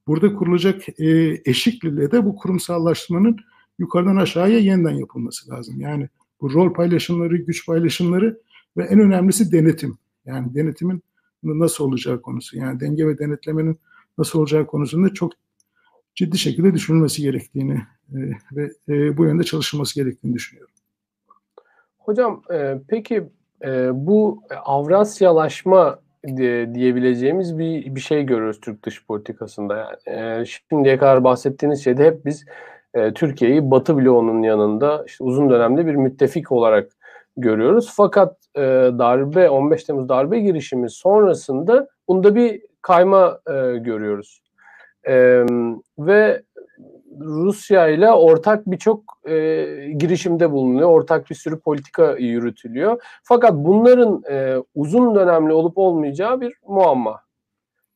[0.06, 3.36] burada kurulacak e, eşikliğe de bu kurumsallaşmanın
[3.78, 5.80] yukarıdan aşağıya yeniden yapılması lazım.
[5.80, 6.08] Yani
[6.40, 8.40] bu rol paylaşımları, güç paylaşımları
[8.76, 9.98] ve en önemlisi denetim.
[10.26, 11.02] Yani denetimin
[11.44, 12.58] nasıl olacağı konusu.
[12.58, 13.78] Yani denge ve denetlemenin
[14.18, 15.32] nasıl olacağı konusunda çok
[16.14, 17.80] ciddi şekilde düşünülmesi gerektiğini
[18.12, 18.18] e,
[18.52, 20.74] ve e, bu yönde çalışılması gerektiğini düşünüyorum.
[21.98, 23.24] Hocam e, peki
[23.92, 25.98] bu Avrasyalaşma
[26.36, 29.98] diye, diyebileceğimiz bir bir şey görüyoruz Türk dış politikasında.
[30.06, 32.44] Yani, şimdiye kadar bahsettiğiniz şeyde hep biz
[33.14, 36.92] Türkiye'yi Batı bloğunun yanında işte uzun dönemde bir müttefik olarak
[37.36, 37.92] görüyoruz.
[37.96, 38.60] Fakat e,
[38.98, 44.42] darbe 15 Temmuz darbe girişimi sonrasında bunda bir kayma e, görüyoruz.
[45.08, 45.44] E,
[45.98, 46.42] ve
[47.20, 49.32] Rusya ile ortak birçok e,
[49.96, 50.88] girişimde bulunuyor.
[50.88, 53.02] Ortak bir sürü politika yürütülüyor.
[53.22, 57.20] Fakat bunların e, uzun dönemli olup olmayacağı bir muamma.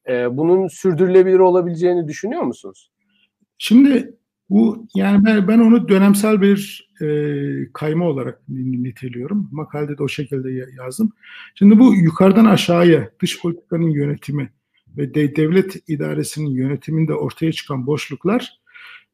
[0.08, 2.90] E, bunun sürdürülebilir olabileceğini düşünüyor musunuz?
[3.58, 4.14] Şimdi
[4.50, 9.48] bu yani ben, ben onu dönemsel bir e, kayma olarak niteliyorum.
[9.52, 11.12] Makalede de o şekilde yazdım.
[11.54, 14.52] Şimdi bu yukarıdan aşağıya dış politikanın yönetimi
[14.96, 18.58] ve de, devlet idaresinin yönetiminde ortaya çıkan boşluklar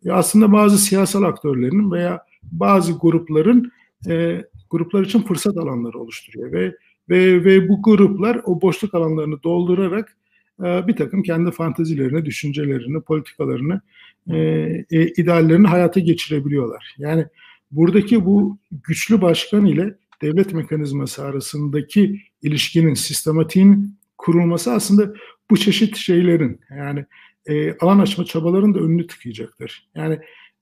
[0.05, 3.73] e, aslında bazı siyasal aktörlerin veya bazı grupların
[4.09, 6.77] e, gruplar için fırsat alanları oluşturuyor ve
[7.09, 10.17] ve ve bu gruplar o boşluk alanlarını doldurarak
[10.61, 13.81] e, bir takım kendi fantezilerini, düşüncelerini, politikalarını,
[14.31, 14.37] e,
[14.91, 16.95] e, ideallerini hayata geçirebiliyorlar.
[16.99, 17.27] Yani
[17.71, 25.15] buradaki bu güçlü başkan ile devlet mekanizması arasındaki ilişkinin, sistematiğin kurulması aslında
[25.51, 27.05] bu çeşit şeylerin yani
[27.47, 29.89] e, alan açma çabaların da önünü tıkayacaktır.
[29.95, 30.19] Yani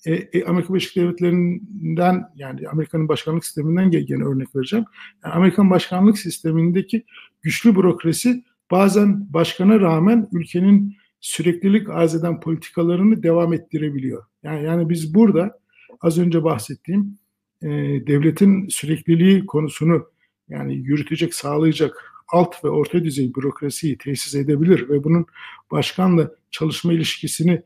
[0.07, 4.85] e, e, Amerika Birleşik Devletleri'nden yani Amerika'nın başkanlık sisteminden gene örnek vereceğim.
[5.25, 7.05] Yani Amerikan başkanlık sistemindeki
[7.43, 14.25] güçlü bürokrasi bazen başkana rağmen ülkenin süreklilik arz eden politikalarını devam ettirebiliyor.
[14.43, 15.59] Yani yani biz burada
[16.01, 17.19] az önce bahsettiğim
[17.63, 17.69] e,
[18.07, 20.07] devletin sürekliliği konusunu
[20.49, 25.27] yani yürütecek, sağlayacak alt ve orta düzey bürokrasiyi tesis edebilir ve bunun
[25.71, 27.63] başkanla çalışma ilişkisini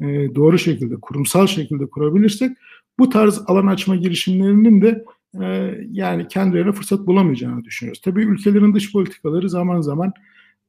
[0.00, 2.50] e, doğru şekilde, kurumsal şekilde kurabilirsek
[2.98, 5.04] bu tarz alan açma girişimlerinin de
[5.42, 8.00] e, yani kendilerine fırsat bulamayacağını düşünüyoruz.
[8.00, 10.12] Tabii ülkelerin dış politikaları zaman zaman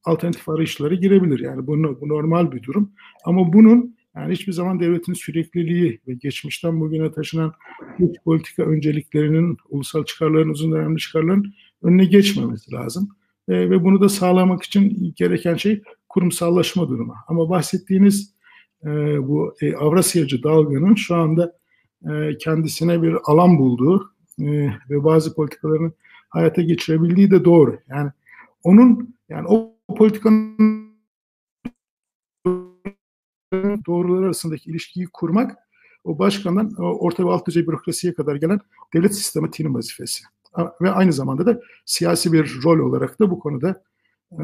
[0.03, 1.39] alternatif arayışlara girebilir.
[1.39, 2.91] Yani bu, bu normal bir durum.
[3.25, 7.53] Ama bunun yani hiçbir zaman devletin sürekliliği ve geçmişten bugüne taşınan
[7.99, 13.09] dış politika önceliklerinin, ulusal çıkarların, uzun dönemli çıkarların önüne geçmemesi lazım.
[13.47, 17.15] E, ve bunu da sağlamak için gereken şey kurumsallaşma durumu.
[17.27, 18.33] Ama bahsettiğiniz
[18.83, 18.87] e,
[19.27, 21.53] bu e, Avrasyacı dalganın şu anda
[22.11, 24.45] e, kendisine bir alan bulduğu e,
[24.89, 25.91] ve bazı politikalarını
[26.29, 27.79] hayata geçirebildiği de doğru.
[27.89, 28.11] Yani
[28.63, 30.89] onun yani o politikanın
[33.87, 35.57] doğruları arasındaki ilişkiyi kurmak
[36.03, 38.59] o başkandan orta ve alt düzey bürokrasiye kadar gelen
[38.93, 40.23] devlet sistematiğinin vazifesi
[40.81, 43.83] ve aynı zamanda da siyasi bir rol olarak da bu konuda
[44.31, 44.43] e,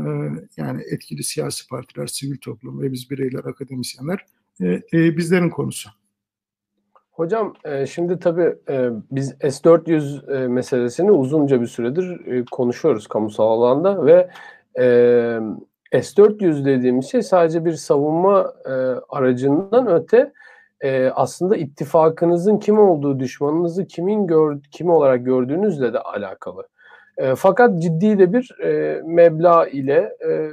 [0.58, 4.25] yani etkili siyasi partiler, sivil toplum ve biz bireyler, akademisyenler
[4.62, 5.89] e, e, bizlerin konusu.
[7.12, 7.53] Hocam
[7.88, 8.55] şimdi tabii
[9.12, 14.29] biz S-400 e, meselesini uzunca bir süredir konuşuyoruz kamusal alanda ve
[14.80, 15.40] e,
[15.92, 18.72] S-400 dediğimiz şey sadece bir savunma e,
[19.10, 20.34] aracından öte
[20.82, 26.68] e, aslında ittifakınızın kim olduğu, düşmanınızı kimin gör, kim olarak gördüğünüzle de alakalı.
[27.18, 30.50] E, fakat ciddi de bir e, meblağ ile e,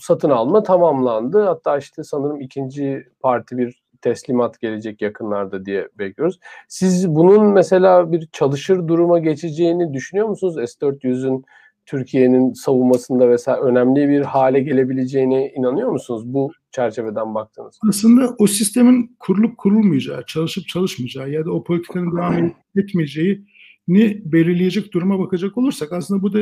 [0.00, 1.42] satın alma tamamlandı.
[1.42, 6.38] Hatta işte sanırım ikinci parti bir teslimat gelecek yakınlarda diye bekliyoruz.
[6.68, 10.54] Siz bunun mesela bir çalışır duruma geçeceğini düşünüyor musunuz?
[10.54, 11.44] S-400'ün
[11.86, 17.78] Türkiye'nin savunmasında vesaire önemli bir hale gelebileceğine inanıyor musunuz bu çerçeveden baktığınız?
[17.88, 23.44] Aslında o sistemin kurulup kurulmayacağı, çalışıp çalışmayacağı ya da o politikanın devam etmeyeceği
[23.88, 26.40] ni belirleyecek duruma bakacak olursak aslında bu da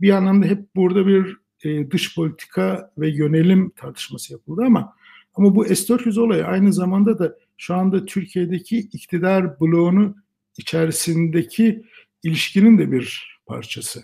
[0.00, 4.94] bir anlamda hep burada bir e, dış politika ve yönelim tartışması yapıldı ama
[5.34, 10.14] ama bu S-400 olayı aynı zamanda da şu anda Türkiye'deki iktidar bloğunu
[10.58, 11.82] içerisindeki
[12.22, 14.02] ilişkinin de bir parçası.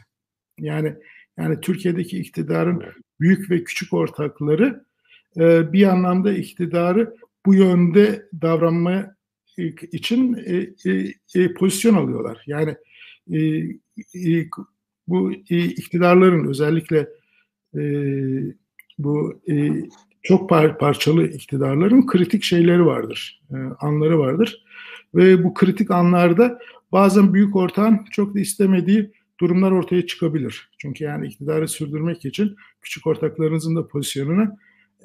[0.58, 0.94] Yani
[1.36, 2.82] yani Türkiye'deki iktidarın
[3.20, 4.84] büyük ve küçük ortakları
[5.36, 7.14] e, bir anlamda iktidarı
[7.46, 9.14] bu yönde davranma
[9.92, 12.42] için e, e, e, pozisyon alıyorlar.
[12.46, 12.76] Yani
[13.32, 13.38] e,
[14.14, 14.48] e,
[15.08, 17.08] bu e, iktidarların özellikle
[17.76, 17.82] e,
[18.98, 19.70] bu e,
[20.22, 24.64] çok par parçalı iktidarların kritik şeyleri vardır, e, anları vardır.
[25.14, 26.58] Ve bu kritik anlarda
[26.92, 30.70] bazen büyük ortağın çok da istemediği durumlar ortaya çıkabilir.
[30.78, 34.56] Çünkü yani iktidarı sürdürmek için küçük ortaklarınızın da pozisyonuna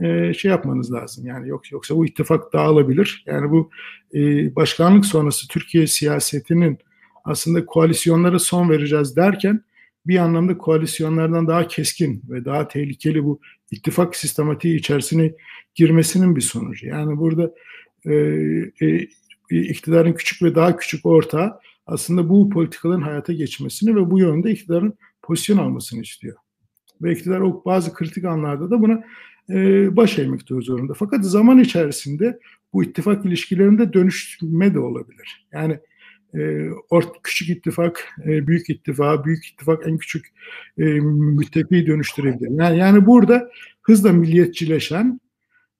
[0.02, 1.26] e, şey yapmanız lazım.
[1.26, 3.24] Yani yok yoksa bu ittifak dağılabilir.
[3.26, 3.70] Yani bu
[4.14, 6.78] e, başkanlık sonrası Türkiye siyasetinin
[7.24, 9.64] aslında koalisyonlara son vereceğiz derken
[10.06, 13.40] bir anlamda koalisyonlardan daha keskin ve daha tehlikeli bu
[13.72, 15.32] ittifak sistematiği içerisine
[15.76, 16.88] girmesinin bir sonucu.
[16.88, 17.54] Yani burada
[18.06, 18.14] e,
[18.82, 19.08] e,
[19.52, 24.94] iktidarın küçük ve daha küçük ortağı aslında bu politikaların hayata geçmesini ve bu yönde iktidarın
[25.22, 26.38] pozisyon almasını istiyor.
[27.02, 29.04] Ve iktidar o bazı kritik anlarda da buna
[29.50, 30.94] e, baş eğmek zorunda.
[30.94, 32.40] Fakat zaman içerisinde
[32.74, 35.48] bu ittifak ilişkilerinde dönüşme de olabilir.
[35.54, 35.80] Yani
[36.34, 40.26] e, ort, küçük ittifak, e, büyük ittifak, büyük ittifak en küçük
[40.78, 42.60] e, müttefiği dönüştürebilir.
[42.60, 43.50] Yani, yani burada
[43.82, 45.20] hızla milliyetçileşen,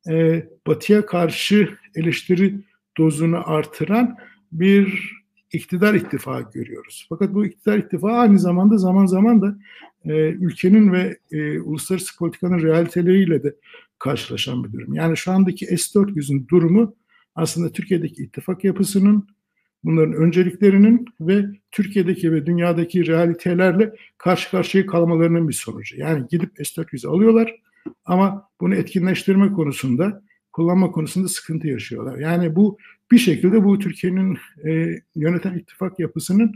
[0.10, 2.56] e, batıya karşı eleştiri
[2.98, 4.18] dozunu artıran
[4.52, 5.19] bir
[5.54, 7.06] iktidar ittifakı görüyoruz.
[7.10, 9.58] Fakat bu iktidar ittifakı aynı zamanda zaman zaman da
[10.06, 13.56] e, ülkenin ve e, uluslararası politikanın realiteleriyle de
[14.00, 14.94] karşılaşan bir durum.
[14.94, 16.96] Yani şu andaki S-400'ün durumu
[17.36, 19.28] aslında Türkiye'deki ittifak yapısının,
[19.84, 25.98] bunların önceliklerinin ve Türkiye'deki ve dünyadaki realitelerle karşı karşıya kalmalarının bir sonucu.
[25.98, 27.56] Yani gidip S-400'ü alıyorlar
[28.06, 32.18] ama bunu etkinleştirme konusunda, kullanma konusunda sıkıntı yaşıyorlar.
[32.18, 32.78] Yani bu
[33.12, 36.54] bir şekilde bu Türkiye'nin e, yöneten ittifak yapısının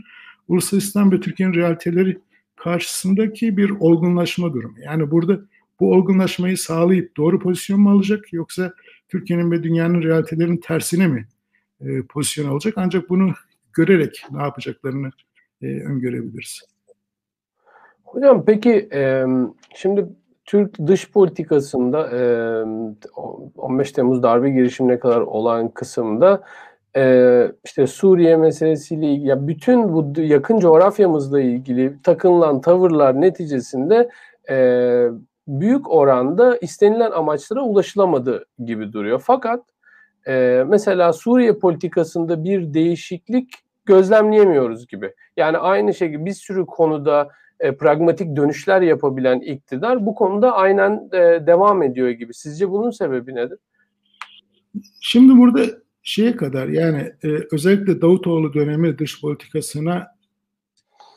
[0.48, 2.18] uluslararası ve Türkiye'nin realiteleri
[2.56, 4.76] karşısındaki bir olgunlaşma durumu.
[4.84, 5.40] Yani burada
[5.80, 8.74] bu olgunlaşmayı sağlayıp doğru pozisyon mu alacak yoksa
[9.08, 11.28] Türkiye'nin ve dünyanın realitelerinin tersine mi
[11.80, 12.74] e, pozisyon alacak?
[12.76, 13.32] Ancak bunu
[13.72, 15.10] görerek ne yapacaklarını
[15.62, 16.60] e, öngörebiliriz.
[18.04, 19.24] Hocam peki e,
[19.74, 20.06] şimdi
[20.44, 22.20] Türk dış politikasında e,
[23.56, 26.42] 15 Temmuz darbe girişimine kadar olan kısımda
[27.64, 34.10] işte Suriye meselesiyle ilgili ya bütün bu yakın coğrafyamızla ilgili takınılan tavırlar neticesinde
[35.48, 39.22] büyük oranda istenilen amaçlara ulaşılamadı gibi duruyor.
[39.24, 39.60] Fakat
[40.66, 43.54] mesela Suriye politikasında bir değişiklik
[43.84, 45.14] gözlemleyemiyoruz gibi.
[45.36, 47.28] Yani aynı şekilde bir sürü konuda
[47.60, 52.34] e, pragmatik dönüşler yapabilen iktidar bu konuda aynen e, devam ediyor gibi.
[52.34, 53.58] Sizce bunun sebebi nedir?
[55.00, 55.66] Şimdi burada
[56.02, 60.06] şeye kadar yani e, özellikle Davutoğlu dönemi dış politikasına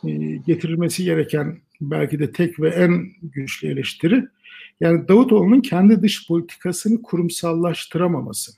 [0.08, 0.12] e,
[0.47, 4.28] getirilmesi gereken belki de tek ve en güçlü eleştiri
[4.80, 8.52] yani Davutoğlu'nun kendi dış politikasını kurumsallaştıramaması.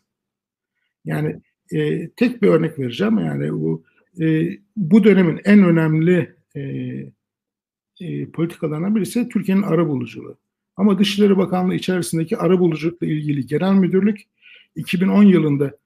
[1.05, 3.83] Yani e, tek bir örnek vereceğim yani bu
[4.21, 6.61] e, bu dönemin en önemli e,
[7.99, 10.37] e, politikalarından birisi Türkiye'nin ara buluculuğu.
[10.77, 14.21] Ama Dışişleri Bakanlığı içerisindeki ara buluculukla ilgili genel müdürlük
[14.75, 15.77] 2010 yılında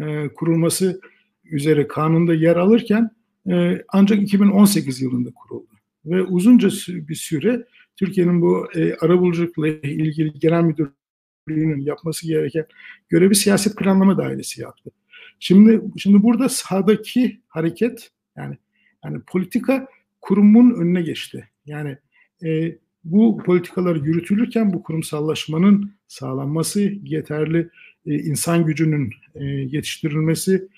[0.00, 1.00] e, kurulması
[1.44, 3.10] üzere kanunda yer alırken
[3.50, 5.70] e, ancak 2018 yılında kuruldu.
[6.04, 12.66] Ve uzunca bir süre Türkiye'nin bu e, arabuluculukla ilgili genel müdürlüğünün yapması gereken
[13.08, 14.90] görevi siyaset planlama dairesi yaptı.
[15.38, 18.56] Şimdi şimdi burada sahadaki hareket yani
[19.04, 19.88] yani politika
[20.20, 21.48] kurumun önüne geçti.
[21.66, 21.98] Yani
[22.44, 27.68] e, bu politikalar yürütülürken bu kurumsallaşmanın sağlanması, yeterli
[28.06, 30.68] e, insan gücünün e, yetiştirilmesi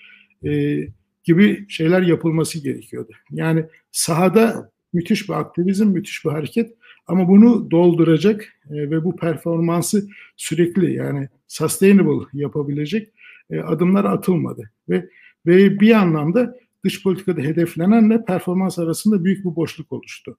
[0.45, 0.79] e,
[1.23, 3.11] gibi şeyler yapılması gerekiyordu.
[3.31, 6.73] Yani sahada müthiş bir aktivizm, müthiş bir hareket
[7.07, 13.09] Ama bunu dolduracak e, ve bu performansı sürekli yani sustainable yapabilecek
[13.49, 14.71] e, adımlar atılmadı.
[14.89, 15.09] Ve
[15.45, 20.37] ve bir anlamda dış politikada hedeflenenle performans arasında büyük bir boşluk oluştu.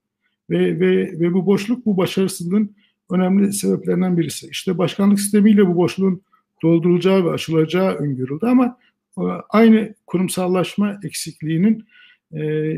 [0.50, 2.76] Ve, ve, ve bu boşluk bu başarısızlığın
[3.10, 4.48] önemli sebeplerinden birisi.
[4.50, 6.22] İşte başkanlık sistemiyle bu boşluğun
[6.62, 8.78] doldurulacağı ve aşılacağı öngörüldü ama
[9.18, 11.84] e, aynı kurumsallaşma eksikliğinin
[12.34, 12.72] e,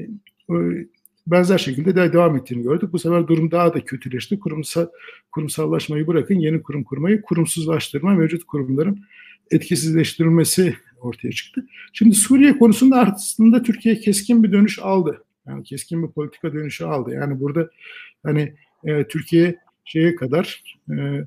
[1.27, 2.93] benzer şekilde de devam ettiğini gördük.
[2.93, 4.39] Bu sefer durum daha da kötüleşti.
[4.41, 4.87] Kurumsal,
[5.33, 9.05] kurumsallaşmayı bırakın yeni kurum kurmayı kurumsuzlaştırma mevcut kurumların
[9.51, 11.67] etkisizleştirilmesi ortaya çıktı.
[11.93, 15.25] Şimdi Suriye konusunda aslında Türkiye keskin bir dönüş aldı.
[15.47, 17.11] Yani keskin bir politika dönüşü aldı.
[17.11, 17.71] Yani burada
[18.23, 21.27] hani e, Türkiye şeye kadar e,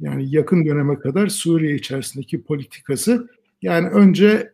[0.00, 3.28] yani yakın döneme kadar Suriye içerisindeki politikası
[3.62, 4.52] yani önce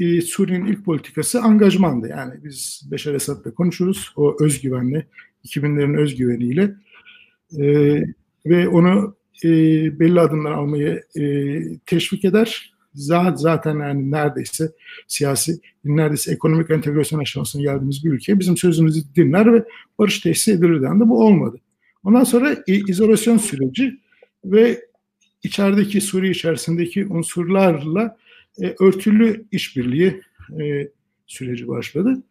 [0.00, 2.08] e, Suriye'nin ilk politikası angajmandı.
[2.08, 4.12] Yani biz Beşar Esad'la konuşuruz.
[4.16, 5.06] O özgüvenle,
[5.44, 6.74] 2000'lerin özgüveniyle
[7.58, 7.64] e,
[8.46, 9.48] ve onu e,
[10.00, 11.22] belli adımlar almayı e,
[11.86, 12.77] teşvik eder.
[13.34, 14.72] Zaten yani neredeyse
[15.06, 19.64] siyasi, neredeyse ekonomik entegrasyon aşamasına geldiğimiz bir ülke bizim sözümüzü dinler ve
[19.98, 21.08] barış tesis edilir dendi.
[21.08, 21.60] Bu olmadı.
[22.04, 23.98] Ondan sonra izolasyon süreci
[24.44, 24.80] ve
[25.42, 28.16] içerideki Suriye içerisindeki unsurlarla
[28.62, 30.20] e, örtülü işbirliği
[30.60, 30.88] e,
[31.26, 32.22] süreci başladı.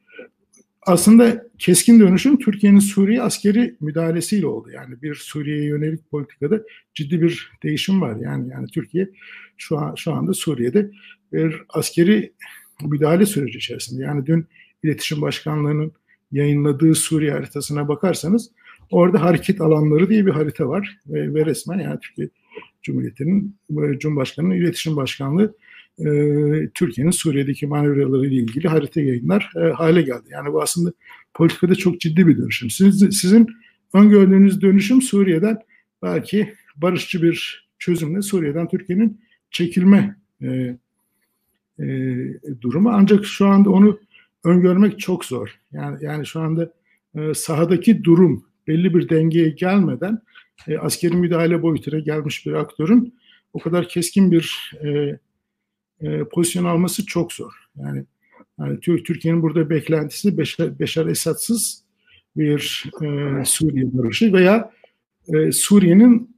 [0.88, 4.70] Aslında keskin dönüşüm Türkiye'nin Suriye askeri müdahalesiyle oldu.
[4.72, 8.16] Yani bir Suriye'ye yönelik politikada ciddi bir değişim var.
[8.16, 9.10] Yani yani Türkiye
[9.58, 10.92] şu an şu anda Suriye'de
[11.34, 12.34] bir askeri
[12.86, 14.04] müdahale süreci içerisinde.
[14.04, 14.48] Yani dün
[14.84, 15.92] İletişim Başkanlığı'nın
[16.32, 18.52] yayınladığı Suriye haritasına bakarsanız
[18.92, 22.30] orada hareket alanları diye bir harita var ve, ve resmen yani Türkiye
[22.84, 23.56] Cumhuriyeti'nin
[24.00, 25.56] Cumhurbaşkanı'nın İletişim Başkanlığı
[26.00, 30.28] e, Türkiye'nin Suriye'deki manevraları ile ilgili harita yayınlar e, hale geldi.
[30.30, 30.94] Yani bu aslında
[31.34, 32.70] politikada çok ciddi bir dönüşüm.
[32.70, 33.48] Siz, sizin
[33.94, 35.58] öngördüğünüz dönüşüm Suriye'den
[36.04, 40.78] belki barışçı bir çözümle Suriye'den Türkiye'nin çekilme e,
[41.80, 41.86] e,
[42.62, 42.90] durumu.
[42.90, 44.00] Ancak şu anda onu
[44.44, 45.50] öngörmek çok zor.
[45.72, 46.74] Yani yani şu anda
[47.16, 50.22] e, sahadaki durum belli bir dengeye gelmeden
[50.68, 53.14] e, askeri müdahale boyutuna gelmiş bir aktörün
[53.54, 55.20] o kadar keskin bir e,
[56.02, 57.54] e, pozisyon alması çok zor.
[57.76, 58.06] Yani,
[58.60, 61.84] yani Türkiye'nin burada beklentisi Beşar, Beşar Esad'sız
[62.36, 64.72] bir e, Suriye barışı veya
[65.28, 66.38] e, Suriye'nin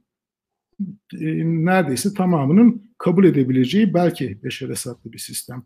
[1.12, 5.62] e, neredeyse tamamının kabul edebileceği belki Beşar Esad'lı bir sistem.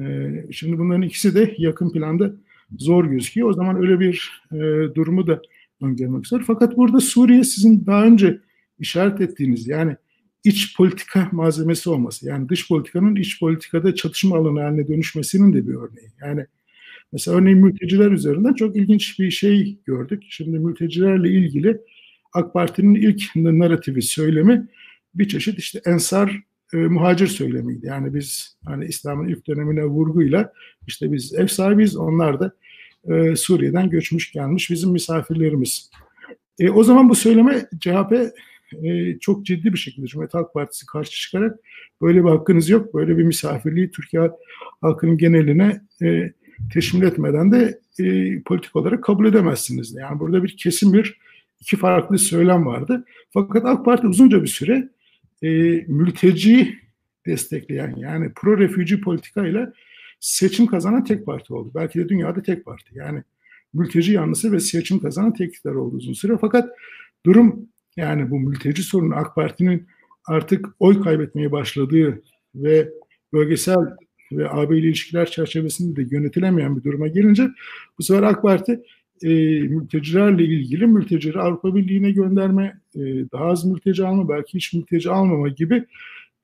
[0.00, 2.32] E, şimdi bunların ikisi de yakın planda
[2.78, 3.48] zor gözüküyor.
[3.48, 4.56] O zaman öyle bir e,
[4.94, 5.42] durumu da
[5.82, 6.42] öngörmek zor.
[6.46, 8.40] Fakat burada Suriye sizin daha önce
[8.78, 9.96] işaret ettiğiniz yani
[10.44, 12.26] iç politika malzemesi olması.
[12.26, 16.10] Yani dış politikanın iç politikada çatışma alanı haline dönüşmesinin de bir örneği.
[16.20, 16.46] Yani
[17.12, 20.22] mesela örneğin mülteciler üzerinden çok ilginç bir şey gördük.
[20.28, 21.80] Şimdi mültecilerle ilgili
[22.32, 24.68] AK Parti'nin ilk narratifi söylemi
[25.14, 27.86] bir çeşit işte ensar e, muhacir söylemiydi.
[27.86, 30.52] Yani biz hani İslam'ın ilk dönemine vurguyla
[30.86, 32.52] işte biz ev sahibiyiz onlar da
[33.08, 35.90] e, Suriye'den göçmüş gelmiş bizim misafirlerimiz.
[36.58, 38.12] E, o zaman bu söyleme CHP
[38.82, 41.58] e, çok ciddi bir şekilde Cumhuriyet Halk Partisi karşı çıkarak
[42.02, 44.30] böyle bir hakkınız yok, böyle bir misafirliği Türkiye
[44.80, 46.32] halkının geneline e,
[46.72, 49.94] teşmil etmeden de e, politik olarak kabul edemezsiniz.
[49.94, 51.18] Yani burada bir kesin bir
[51.60, 53.04] iki farklı söylem vardı.
[53.30, 54.88] Fakat AK Parti uzunca bir süre
[55.42, 55.48] e,
[55.88, 56.78] mülteci
[57.26, 59.72] destekleyen yani pro refüji politikayla
[60.20, 61.70] seçim kazanan tek parti oldu.
[61.74, 62.98] Belki de dünyada tek parti.
[62.98, 63.22] Yani
[63.74, 66.38] mülteci yanlısı ve seçim kazanan tek iktidar oldu uzun süre.
[66.40, 66.70] Fakat
[67.26, 69.86] durum yani bu mülteci sorunu AK Parti'nin
[70.26, 72.22] artık oy kaybetmeye başladığı
[72.54, 72.88] ve
[73.32, 73.78] bölgesel
[74.32, 77.48] ve AB ile ilişkiler çerçevesinde de yönetilemeyen bir duruma gelince
[77.98, 78.80] bu sefer AK Parti
[79.22, 79.28] e,
[79.60, 83.00] mültecilerle ilgili mültecileri Avrupa Birliği'ne gönderme, e,
[83.32, 85.84] daha az mülteci alma, belki hiç mülteci almama gibi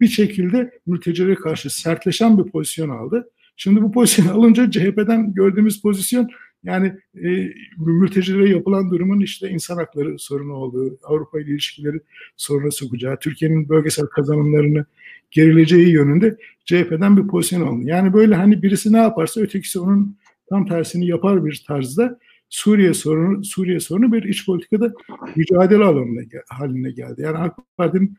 [0.01, 3.31] bir şekilde mültecilere karşı sertleşen bir pozisyon aldı.
[3.57, 6.29] Şimdi bu pozisyon alınca CHP'den gördüğümüz pozisyon
[6.65, 6.93] yani
[7.25, 12.01] e, mültecilere yapılan durumun işte insan hakları sorunu olduğu, Avrupa ile ilişkileri
[12.37, 14.85] soruna sokacağı, Türkiye'nin bölgesel kazanımlarını
[15.31, 17.89] gerileceği yönünde CHP'den bir pozisyon alındı.
[17.89, 20.17] Yani böyle hani birisi ne yaparsa ötekisi onun
[20.49, 22.19] tam tersini yapar bir tarzda
[22.49, 24.93] Suriye sorunu Suriye sorunu bir iç politikada
[25.37, 27.23] mücadele alanına haline geldi.
[27.23, 28.17] Yani AK Parti'nin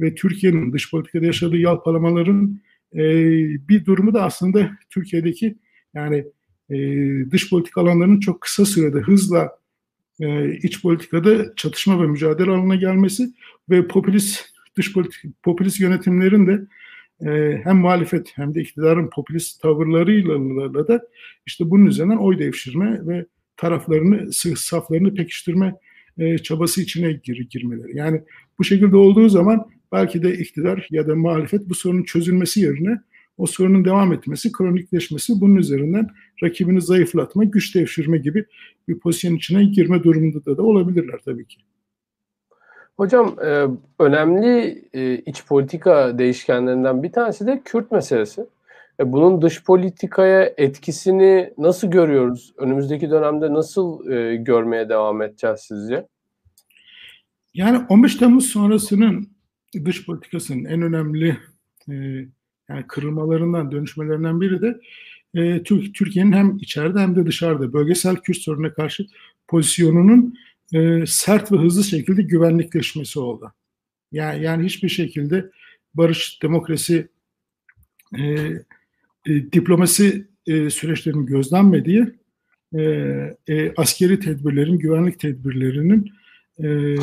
[0.00, 2.60] ve Türkiye'nin dış politikada yaşadığı yalpalamaların
[2.94, 3.02] e,
[3.68, 5.58] bir durumu da aslında Türkiye'deki
[5.94, 6.24] yani
[6.70, 6.76] e,
[7.30, 9.58] dış politika alanlarının çok kısa sürede hızla
[10.20, 13.32] e, iç politikada çatışma ve mücadele alanına gelmesi
[13.70, 14.40] ve popülist
[14.76, 16.66] dış politik popülist yönetimlerin de
[17.30, 21.02] e, hem muhalefet hem de iktidarın popülist tavırlarıyla da
[21.46, 25.74] işte bunun üzerinden oy devşirme ve taraflarını, saflarını pekiştirme
[26.18, 27.96] e, çabası içine gir, girmeleri.
[27.96, 28.22] Yani
[28.58, 33.00] bu şekilde olduğu zaman belki de iktidar ya da muhalefet bu sorunun çözülmesi yerine
[33.38, 36.08] o sorunun devam etmesi, kronikleşmesi, bunun üzerinden
[36.42, 38.44] rakibini zayıflatma, güç devşirme gibi
[38.88, 41.56] bir pozisyon içine girme durumunda da, da olabilirler tabii ki.
[42.96, 43.66] Hocam e,
[43.98, 48.46] önemli e, iç politika değişkenlerinden bir tanesi de Kürt meselesi.
[49.00, 52.54] E, bunun dış politikaya etkisini nasıl görüyoruz?
[52.56, 54.04] Önümüzdeki dönemde nasıl
[54.36, 56.06] görmeye devam edeceğiz sizce?
[57.54, 59.28] Yani 15 Temmuz sonrasının
[59.84, 61.36] dış politikasının en önemli
[62.68, 64.80] yani kırılmalarından, dönüşmelerinden biri de
[65.94, 69.06] Türkiye'nin hem içeride hem de dışarıda bölgesel Kürt sorununa karşı
[69.48, 70.34] pozisyonunun
[70.72, 73.52] e, sert ve hızlı şekilde güvenlikleşmesi oldu.
[74.12, 75.50] Yani, yani hiçbir şekilde
[75.94, 77.08] barış, demokrasi,
[78.18, 78.22] e,
[79.26, 82.06] e, diplomasi e, süreçlerinin gözlenmediği,
[82.74, 82.82] e,
[83.48, 86.12] e, askeri tedbirlerin, güvenlik tedbirlerinin
[86.58, 86.96] e,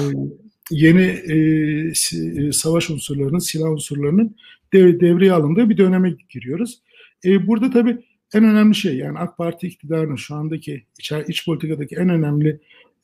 [0.72, 4.36] yeni e, e, savaş unsurlarının, silah unsurlarının
[4.74, 6.82] dev, devreye alındığı bir döneme giriyoruz.
[7.26, 7.97] E, burada tabii
[8.34, 12.49] en önemli şey yani AK Parti iktidarının şu andaki iç, iç politikadaki en önemli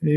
[0.04, 0.12] e,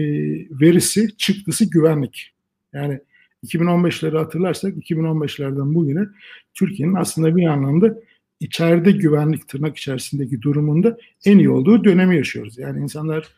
[0.61, 2.33] verisi, çıktısı güvenlik.
[2.73, 3.01] Yani
[3.47, 6.07] 2015'leri hatırlarsak 2015'lerden bugüne
[6.55, 7.99] Türkiye'nin aslında bir anlamda
[8.41, 12.59] içeride güvenlik tırnak içerisindeki durumunda en iyi olduğu dönemi yaşıyoruz.
[12.59, 13.29] Yani insanlar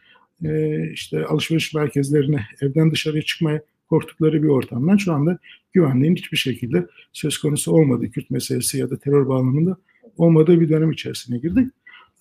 [0.44, 5.38] e, işte alışveriş merkezlerine evden dışarıya çıkmaya korktukları bir ortamdan şu anda
[5.72, 9.76] güvenliğin hiçbir şekilde söz konusu olmadığı Kürt meselesi ya da terör bağlamında
[10.16, 11.72] olmadığı bir dönem içerisine girdik.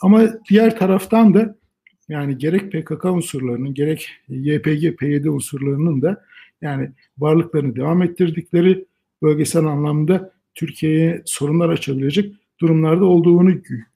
[0.02, 1.56] Ama diğer taraftan da
[2.10, 6.24] yani gerek PKK unsurlarının gerek YPG, PYD unsurlarının da
[6.62, 8.86] yani varlıklarını devam ettirdikleri
[9.22, 13.54] bölgesel anlamda Türkiye'ye sorunlar açabilecek durumlarda olduğunu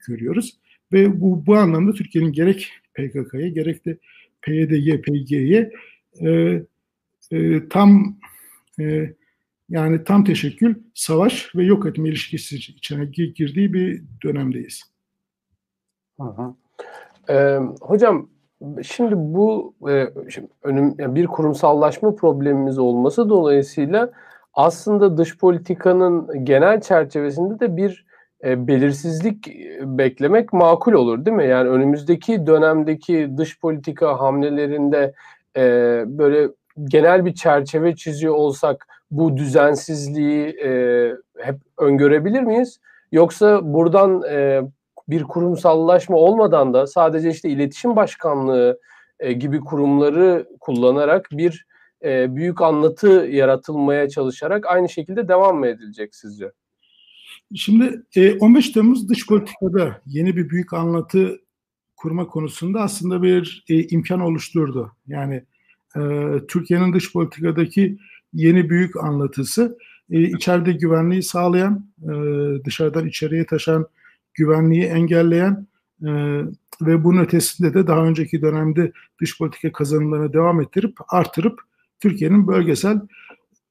[0.08, 0.56] görüyoruz.
[0.92, 3.98] Ve bu, bu anlamda Türkiye'nin gerek PKK'ya gerek de
[4.42, 5.72] PYD, YPG'ye
[6.22, 6.62] e,
[7.34, 8.16] e, tam
[8.80, 9.14] e,
[9.68, 14.82] yani tam teşekkül savaş ve yok etme ilişkisi içine girdiği bir dönemdeyiz.
[16.20, 16.54] Hı hı.
[17.28, 18.28] Ee, hocam
[18.82, 24.12] şimdi bu e, şimdi önüm yani bir kurumsallaşma problemimiz olması dolayısıyla
[24.54, 28.06] aslında dış politikanın genel çerçevesinde de bir
[28.44, 29.48] e, belirsizlik
[29.80, 31.46] beklemek makul olur değil mi?
[31.46, 35.14] Yani önümüzdeki dönemdeki dış politika hamlelerinde
[35.56, 35.62] e,
[36.06, 36.48] böyle
[36.84, 40.70] genel bir çerçeve çiziyor olsak bu düzensizliği e,
[41.38, 42.80] hep öngörebilir miyiz?
[43.12, 44.62] Yoksa buradan e,
[45.08, 48.78] bir kurumsallaşma olmadan da sadece işte iletişim başkanlığı
[49.20, 51.66] e, gibi kurumları kullanarak bir
[52.04, 56.52] e, büyük anlatı yaratılmaya çalışarak aynı şekilde devam mı edilecek sizce?
[57.54, 61.40] Şimdi e, 15 Temmuz dış politikada yeni bir büyük anlatı
[61.96, 64.92] kurma konusunda aslında bir e, imkan oluşturdu.
[65.06, 65.44] Yani
[65.96, 66.00] e,
[66.48, 67.98] Türkiye'nin dış politikadaki
[68.32, 69.78] yeni büyük anlatısı
[70.10, 72.14] e, içeride güvenliği sağlayan, e,
[72.64, 73.86] dışarıdan içeriye taşan
[74.34, 75.66] güvenliği engelleyen
[76.82, 81.60] ve bunun ötesinde de daha önceki dönemde dış politika kazanımlarını devam ettirip artırıp
[82.00, 83.00] Türkiye'nin bölgesel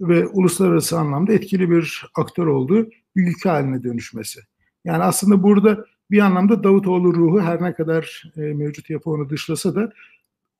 [0.01, 4.39] ve uluslararası anlamda etkili bir aktör olduğu bir ülke haline dönüşmesi.
[4.85, 9.93] Yani aslında burada bir anlamda Davutoğlu ruhu her ne kadar mevcut yapı onu dışlasa da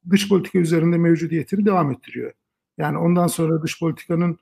[0.10, 2.32] dış politika üzerinde mevcudiyetini devam ettiriyor.
[2.78, 4.38] Yani ondan sonra dış politikanın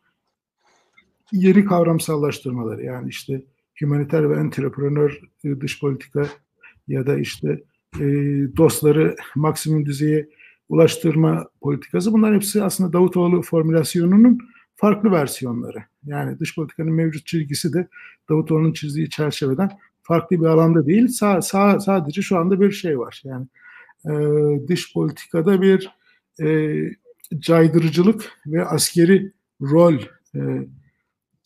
[1.31, 3.41] yeni kavramsallaştırmaları yani işte
[3.79, 6.27] humaniter ve entrepreneur e, dış politika
[6.87, 7.63] ya da işte
[7.99, 8.03] e,
[8.57, 10.29] dostları maksimum düzeye
[10.69, 14.39] ulaştırma politikası bunlar hepsi aslında Davutoğlu formülasyonunun
[14.75, 15.83] farklı versiyonları.
[16.05, 17.87] Yani dış politikanın mevcut çizgisi de
[18.29, 19.69] Davutoğlu'nun çizdiği çerçeveden
[20.01, 21.07] farklı bir alanda değil.
[21.07, 23.21] Sa sa sadece şu anda bir şey var.
[23.25, 23.47] Yani
[24.05, 24.13] e,
[24.67, 25.89] dış politikada bir
[26.41, 26.77] e,
[27.39, 29.31] caydırıcılık ve askeri
[29.61, 29.99] rol
[30.35, 30.39] e,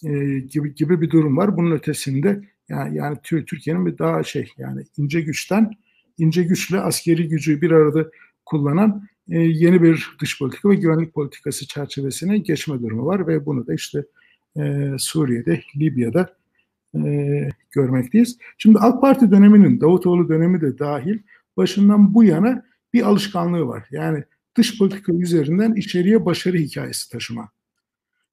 [0.04, 1.58] e, gibi gibi bir durum var.
[1.58, 5.72] Bunun ötesinde yani, yani Türkiye'nin bir daha şey yani ince güçten
[6.18, 8.10] ince güçle askeri gücü bir arada
[8.46, 13.68] kullanan e, yeni bir dış politika ve güvenlik politikası çerçevesine geçme durumu var ve bunu
[13.68, 14.06] da işte
[14.58, 16.36] e, Suriye'de, Libya'da
[17.06, 18.38] e, görmekteyiz.
[18.58, 21.20] Şimdi AK Parti döneminin, Davutoğlu dönemi de dahil
[21.58, 23.88] başından bu yana bir alışkanlığı var.
[23.92, 24.24] Yani
[24.58, 27.50] dış politika üzerinden içeriye başarı hikayesi taşıma.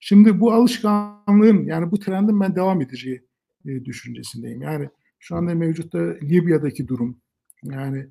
[0.00, 3.22] Şimdi bu alışkanlığın yani bu trendin ben devam edeceği
[3.66, 4.62] e, düşüncesindeyim.
[4.62, 7.16] Yani şu anda mevcutta Libya'daki durum,
[7.62, 8.06] yani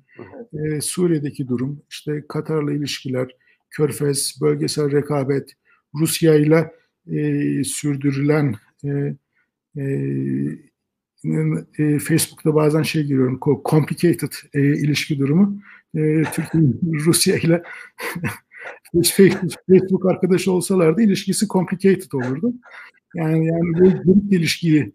[0.52, 3.36] e, Suriye'deki durum, işte Katar'la ilişkiler,
[3.70, 5.52] Körfez, bölgesel rekabet,
[5.94, 6.72] Rusya ile
[7.06, 8.54] e, sürdürülen
[8.84, 9.16] e,
[9.76, 9.84] e,
[11.78, 15.62] e, Facebook'ta bazen şey giriyorum, complicated e, ilişki durumu.
[15.94, 16.62] E, Türkiye
[17.04, 17.62] Rusya ile
[19.68, 22.52] Facebook arkadaşı olsalardı ilişkisi complicated olurdu.
[23.14, 24.92] Yani yani bu girift ilişkiyi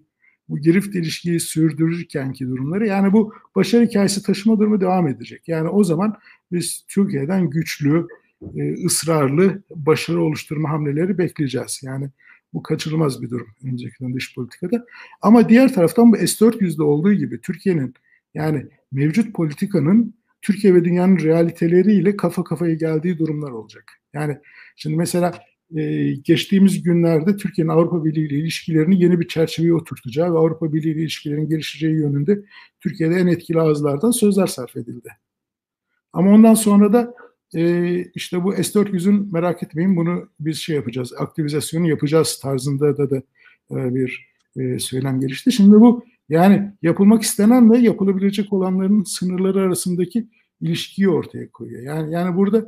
[0.49, 5.47] bu girift ilişkiyi sürdürürkenki durumları yani bu başarı hikayesi taşıma durumu devam edecek.
[5.47, 6.17] Yani o zaman
[6.51, 8.07] biz Türkiye'den güçlü,
[8.55, 11.81] e, ısrarlı başarı oluşturma hamleleri bekleyeceğiz.
[11.83, 12.09] Yani
[12.57, 14.85] bu kaçırılmaz bir durum öncelikle dış politikada.
[15.21, 17.93] Ama diğer taraftan bu S-400'de olduğu gibi Türkiye'nin
[18.33, 23.83] yani mevcut politikanın Türkiye ve dünyanın realiteleriyle kafa kafaya geldiği durumlar olacak.
[24.13, 24.37] Yani
[24.75, 25.33] şimdi mesela
[25.75, 30.91] e, geçtiğimiz günlerde Türkiye'nin Avrupa Birliği ile ilişkilerini yeni bir çerçeveye oturtacağı ve Avrupa Birliği
[30.91, 32.41] ile ilişkilerin gelişeceği yönünde
[32.79, 35.09] Türkiye'de en etkili ağızlardan sözler sarf edildi.
[36.13, 37.13] Ama ondan sonra da
[37.55, 43.17] e, işte bu S-400'ün merak etmeyin bunu biz şey yapacağız, aktivizasyonu yapacağız tarzında da da
[43.71, 44.27] e, bir
[44.57, 45.51] e, söylem gelişti.
[45.51, 50.27] Şimdi bu yani yapılmak istenen ve yapılabilecek olanların sınırları arasındaki
[50.61, 51.83] ilişkiyi ortaya koyuyor.
[51.83, 52.65] Yani yani burada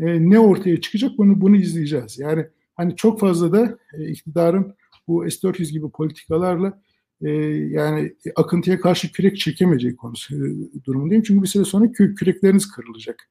[0.00, 2.18] e, ne ortaya çıkacak bunu bunu izleyeceğiz.
[2.18, 4.74] Yani hani çok fazla da e, iktidarın
[5.08, 6.82] bu S-400 gibi politikalarla
[7.22, 7.30] e,
[7.70, 11.22] yani akıntıya karşı kürek çekemeyeceği konusu e, durumundayım.
[11.22, 13.28] Çünkü bir süre sonra kü- kürekleriniz kırılacak.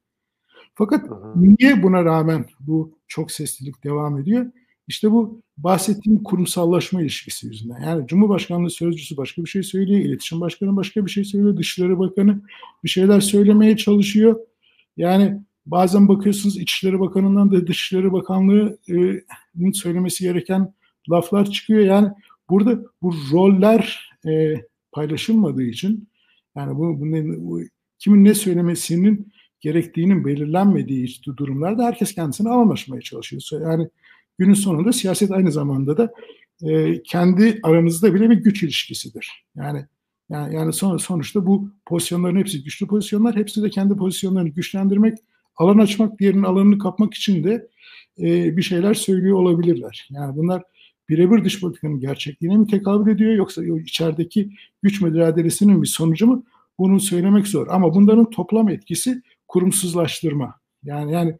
[0.78, 4.46] Fakat niye buna rağmen bu çok seslilik devam ediyor?
[4.88, 7.82] İşte bu bahsettiğim kurumsallaşma ilişkisi yüzünden.
[7.82, 12.42] Yani Cumhurbaşkanlığı sözcüsü başka bir şey söylüyor, iletişim başkanı başka bir şey söylüyor, Dışişleri Bakanı
[12.84, 14.40] bir şeyler söylemeye çalışıyor.
[14.96, 20.74] Yani bazen bakıyorsunuz İçişleri Bakanı'ndan da Dışişleri Bakanlığı'nın söylemesi gereken
[21.10, 21.80] laflar çıkıyor.
[21.80, 22.08] Yani
[22.50, 24.54] burada bu roller e,
[24.92, 26.08] paylaşılmadığı için
[26.56, 27.04] yani bu, bu,
[27.38, 27.60] bu
[27.98, 33.62] kimin ne söylemesinin gerektiğinin belirlenmediği durumlarda herkes kendisini anlaşmaya çalışıyor.
[33.62, 33.88] Yani
[34.38, 36.12] günün sonunda siyaset aynı zamanda da
[36.62, 39.44] e, kendi aranızda bile bir güç ilişkisidir.
[39.56, 39.86] Yani
[40.30, 43.36] yani, yani son, sonuçta bu pozisyonların hepsi güçlü pozisyonlar.
[43.36, 45.18] Hepsi de kendi pozisyonlarını güçlendirmek,
[45.56, 47.68] alan açmak, diğerinin alanını kapmak için de
[48.18, 50.08] e, bir şeyler söylüyor olabilirler.
[50.10, 50.62] Yani bunlar
[51.08, 54.50] birebir dış politikanın gerçekliğine mi tekabül ediyor yoksa içerideki
[54.82, 56.44] güç mücadelesinin bir sonucu mu?
[56.78, 57.66] Bunu söylemek zor.
[57.70, 60.54] Ama bunların toplam etkisi kurumsuzlaştırma.
[60.82, 61.38] Yani yani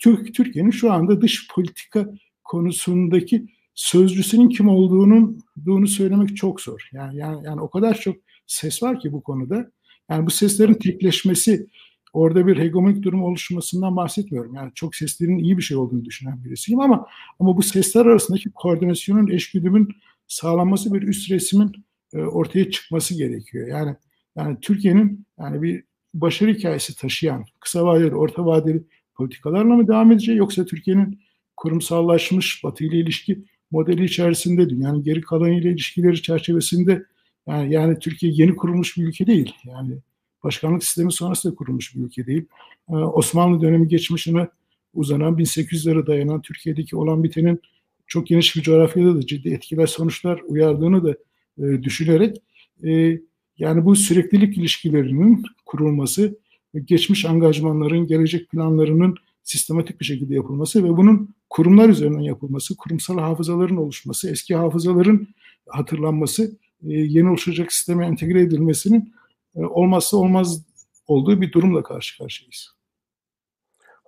[0.00, 2.08] Türk Türkiye'nin şu anda dış politika
[2.44, 6.88] konusundaki sözcüsünün kim olduğunun olduğunu söylemek çok zor.
[6.92, 9.70] Yani yani yani o kadar çok ses var ki bu konuda.
[10.10, 11.66] Yani bu seslerin tekleşmesi
[12.12, 14.54] orada bir hegemonik durum oluşmasından bahsetmiyorum.
[14.54, 17.06] Yani çok seslerin iyi bir şey olduğunu düşünen birisiyim ama
[17.40, 19.88] ama bu sesler arasındaki koordinasyonun, eşgüdümün
[20.26, 21.72] sağlanması bir üst resmin
[22.14, 23.68] e, ortaya çıkması gerekiyor.
[23.68, 23.96] Yani
[24.36, 25.84] yani Türkiye'nin yani bir
[26.14, 28.84] başarı hikayesi taşıyan kısa vadeli, orta vadeli
[29.14, 31.20] politikalarla mı devam edecek yoksa Türkiye'nin
[31.56, 37.04] kurumsallaşmış Batı ile ilişki modeli içerisinde dünyanın geri kalanıyla ilişkileri çerçevesinde
[37.46, 39.54] yani, yani Türkiye yeni kurulmuş bir ülke değil.
[39.64, 39.98] Yani
[40.44, 42.44] başkanlık sistemi sonrasında kurulmuş bir ülke değil.
[42.90, 44.48] Ee, Osmanlı dönemi geçmişine
[44.94, 47.60] uzanan 1800'lere dayanan Türkiye'deki olan bitenin
[48.06, 51.16] çok geniş bir coğrafyada da ciddi etkiler sonuçlar uyardığını da
[51.58, 52.36] e, düşünerek
[52.84, 53.20] e,
[53.58, 56.38] yani bu süreklilik ilişkilerinin kurulması,
[56.84, 63.76] geçmiş angajmanların, gelecek planlarının sistematik bir şekilde yapılması ve bunun kurumlar üzerinden yapılması, kurumsal hafızaların
[63.76, 65.28] oluşması, eski hafızaların
[65.68, 69.14] hatırlanması, e, yeni oluşacak sisteme entegre edilmesinin
[69.56, 70.62] e, olmazsa olmaz
[71.06, 72.77] olduğu bir durumla karşı karşıyayız.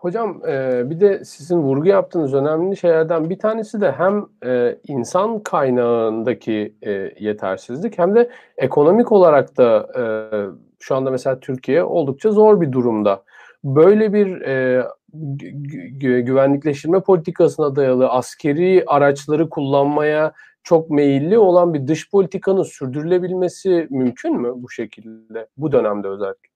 [0.00, 4.26] Hocam e, bir de sizin vurgu yaptığınız önemli şeylerden bir tanesi de hem
[4.88, 6.74] insan kaynağındaki
[7.18, 9.88] yetersizlik hem de ekonomik olarak da
[10.78, 13.22] şu anda mesela Türkiye oldukça zor bir durumda.
[13.64, 14.42] Böyle bir
[16.20, 20.32] güvenlikleştirme politikasına dayalı askeri araçları kullanmaya
[20.62, 26.49] çok meyilli olan bir dış politikanın sürdürülebilmesi mümkün mü bu şekilde bu dönemde özellikle?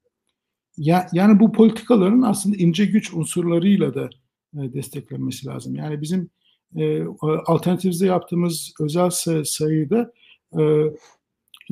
[0.76, 4.10] Ya, yani bu politikaların aslında ince güç unsurlarıyla da
[4.54, 5.74] e, desteklenmesi lazım.
[5.74, 6.30] Yani bizim
[6.76, 7.02] e,
[7.46, 9.10] alternatifde yaptığımız özel
[9.44, 10.12] sayıda
[10.58, 10.62] e,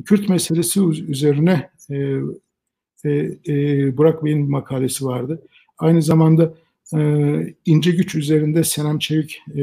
[0.05, 2.19] Kürt meselesi üzerine e,
[3.05, 5.41] e, e, Burak Bey'in makalesi vardı.
[5.77, 6.53] Aynı zamanda
[6.95, 6.99] e,
[7.65, 9.55] ince güç üzerinde Senem Çevik e,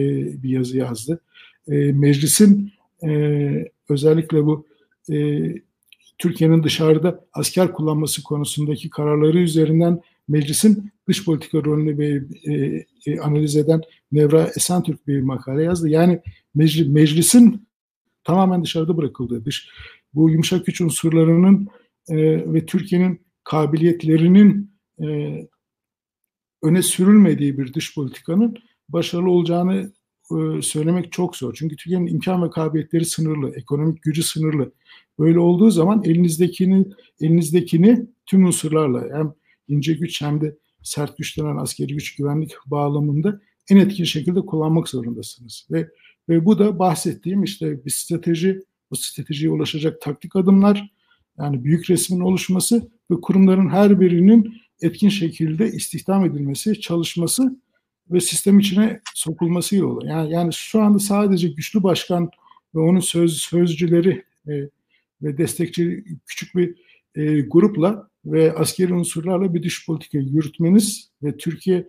[0.43, 1.20] bir yazı yazdı.
[1.68, 2.72] E, meclisin
[3.05, 4.66] e, özellikle bu
[5.12, 5.45] e,
[6.21, 13.57] Türkiye'nin dışarıda asker kullanması konusundaki kararları üzerinden meclisin dış politika rolünü bir, e, e, analiz
[13.57, 13.81] eden
[14.12, 15.89] Nevra Esentürk bir makale yazdı.
[15.89, 16.21] Yani
[16.55, 17.68] meclis, meclisin
[18.25, 19.68] tamamen dışarıda bırakıldığı, dış
[20.14, 21.68] bu yumuşak güç unsurlarının
[22.09, 22.16] e,
[22.53, 24.71] ve Türkiye'nin kabiliyetlerinin
[25.03, 25.07] e,
[26.62, 28.57] öne sürülmediği bir dış politikanın
[28.89, 29.93] başarılı olacağını
[30.31, 31.55] e, söylemek çok zor.
[31.55, 34.72] Çünkü Türkiye'nin imkan ve kabiliyetleri sınırlı, ekonomik gücü sınırlı.
[35.18, 36.87] Böyle olduğu zaman elinizdekini
[37.20, 39.35] elinizdekini tüm unsurlarla hem
[39.68, 45.66] ince güç hem de sert güçlenen askeri güç güvenlik bağlamında en etkili şekilde kullanmak zorundasınız.
[45.70, 45.89] Ve
[46.28, 50.91] ve bu da bahsettiğim işte bir strateji, bu stratejiye ulaşacak taktik adımlar,
[51.39, 57.61] yani büyük resmin oluşması ve kurumların her birinin etkin şekilde istihdam edilmesi, çalışması
[58.11, 60.07] ve sistem içine sokulması yolu.
[60.07, 62.31] Yani, yani şu anda sadece güçlü başkan
[62.75, 64.53] ve onun söz sözcüleri e,
[65.23, 66.75] ve destekçi küçük bir
[67.15, 71.89] e, grupla ve askeri unsurlarla bir dış politika yürütmeniz ve Türkiye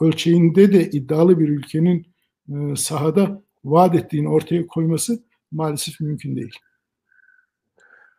[0.00, 2.06] ölçeğinde de iddialı bir ülkenin
[2.48, 6.54] e, sahada vaat ettiğini ortaya koyması maalesef mümkün değil.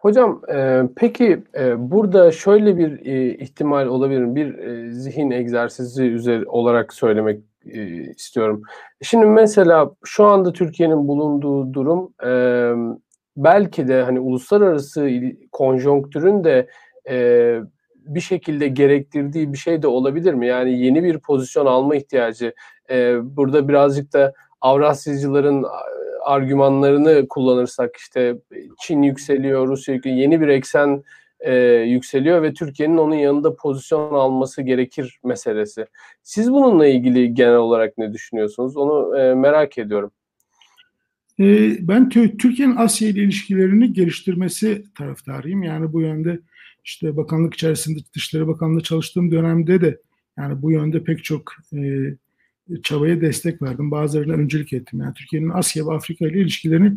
[0.02, 4.36] Hocam e, peki e, burada şöyle bir e, ihtimal olabilir?
[4.36, 8.62] Bir e, zihin egzersizi üzeri olarak söylemek e, istiyorum.
[9.02, 12.32] Şimdi mesela şu anda Türkiye'nin bulunduğu durum e,
[13.38, 15.10] belki de hani uluslararası
[15.52, 16.68] konjonktürün de
[17.10, 17.58] e,
[17.96, 20.48] bir şekilde gerektirdiği bir şey de olabilir mi?
[20.48, 22.54] Yani yeni bir pozisyon alma ihtiyacı.
[22.90, 25.66] E, burada birazcık da Avrasyacıların
[26.26, 28.36] argümanlarını kullanırsak işte
[28.82, 31.04] Çin yükseliyor, Rusya yükseliyor, yeni bir eksen
[31.40, 35.86] e, yükseliyor ve Türkiye'nin onun yanında pozisyon alması gerekir meselesi.
[36.24, 38.78] Siz bununla ilgili genel olarak ne düşünüyorsunuz?
[38.78, 40.12] Onu e, merak ediyorum.
[41.40, 45.64] E, ben Türkiye'nin Asya ile ilişkilerini geliştirmesi taraftarıyım.
[45.64, 46.40] Yani bu yönde
[46.84, 49.98] işte bakanlık içerisinde Dışişleri Bakanlığı çalıştığım dönemde de
[50.38, 51.80] yani bu yönde pek çok e,
[52.84, 53.92] çabaya destek verdim.
[53.92, 55.00] Bazılarına öncülük ettim.
[55.00, 56.94] Yani Türkiye'nin Asya ve Afrika ile ilişkilerini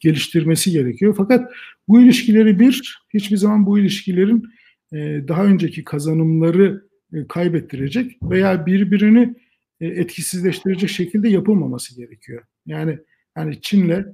[0.00, 1.14] geliştirmesi gerekiyor.
[1.16, 1.52] Fakat
[1.88, 4.44] bu ilişkileri bir, hiçbir zaman bu ilişkilerin
[4.92, 4.96] e,
[5.28, 9.34] daha önceki kazanımları e, kaybettirecek veya birbirini
[9.80, 12.42] e, etkisizleştirecek şekilde yapılmaması gerekiyor.
[12.66, 12.98] Yani
[13.36, 14.04] yani Çin'le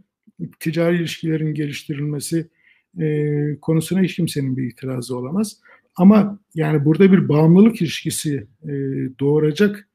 [0.60, 2.48] ticari ilişkilerin geliştirilmesi
[3.60, 5.60] konusuna hiç kimsenin bir itirazı olamaz.
[5.96, 8.46] Ama yani burada bir bağımlılık ilişkisi
[9.20, 9.88] doğuracak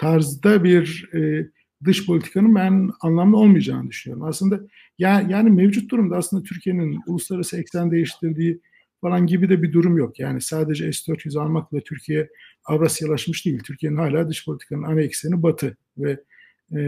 [0.00, 1.46] tarzda bir e,
[1.84, 4.26] dış politikanın ben anlamlı olmayacağını düşünüyorum.
[4.26, 4.60] Aslında
[4.98, 8.60] yani, yani mevcut durumda aslında Türkiye'nin uluslararası eksen değiştirdiği
[9.00, 10.18] falan gibi de bir durum yok.
[10.18, 12.28] Yani sadece S-400 almakla Türkiye
[12.64, 13.60] Avrasyalaşmış değil.
[13.66, 16.10] Türkiye'nin hala dış politikanın ana ekseni Batı ve
[16.76, 16.80] e,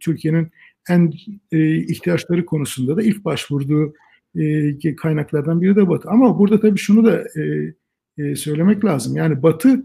[0.00, 0.50] Türkiye'nin
[0.88, 1.12] en
[1.52, 3.94] e, ihtiyaçları konusunda da ilk başvurduğu
[4.36, 6.08] e, kaynaklardan biri de Batı.
[6.08, 7.74] Ama burada tabii şunu da e,
[8.18, 9.16] e, söylemek lazım.
[9.16, 9.84] Yani Batı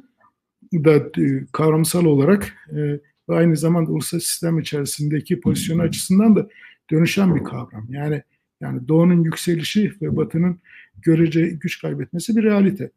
[0.84, 2.76] da e, kavramsal olarak e,
[3.30, 6.47] ve aynı zamanda uluslararası sistem içerisindeki pozisyonu açısından da
[6.91, 7.88] dönüşen bir kavram.
[7.89, 8.21] Yani
[8.61, 10.59] yani Doğu'nun yükselişi ve Batı'nın
[10.97, 12.91] görece güç kaybetmesi bir realite.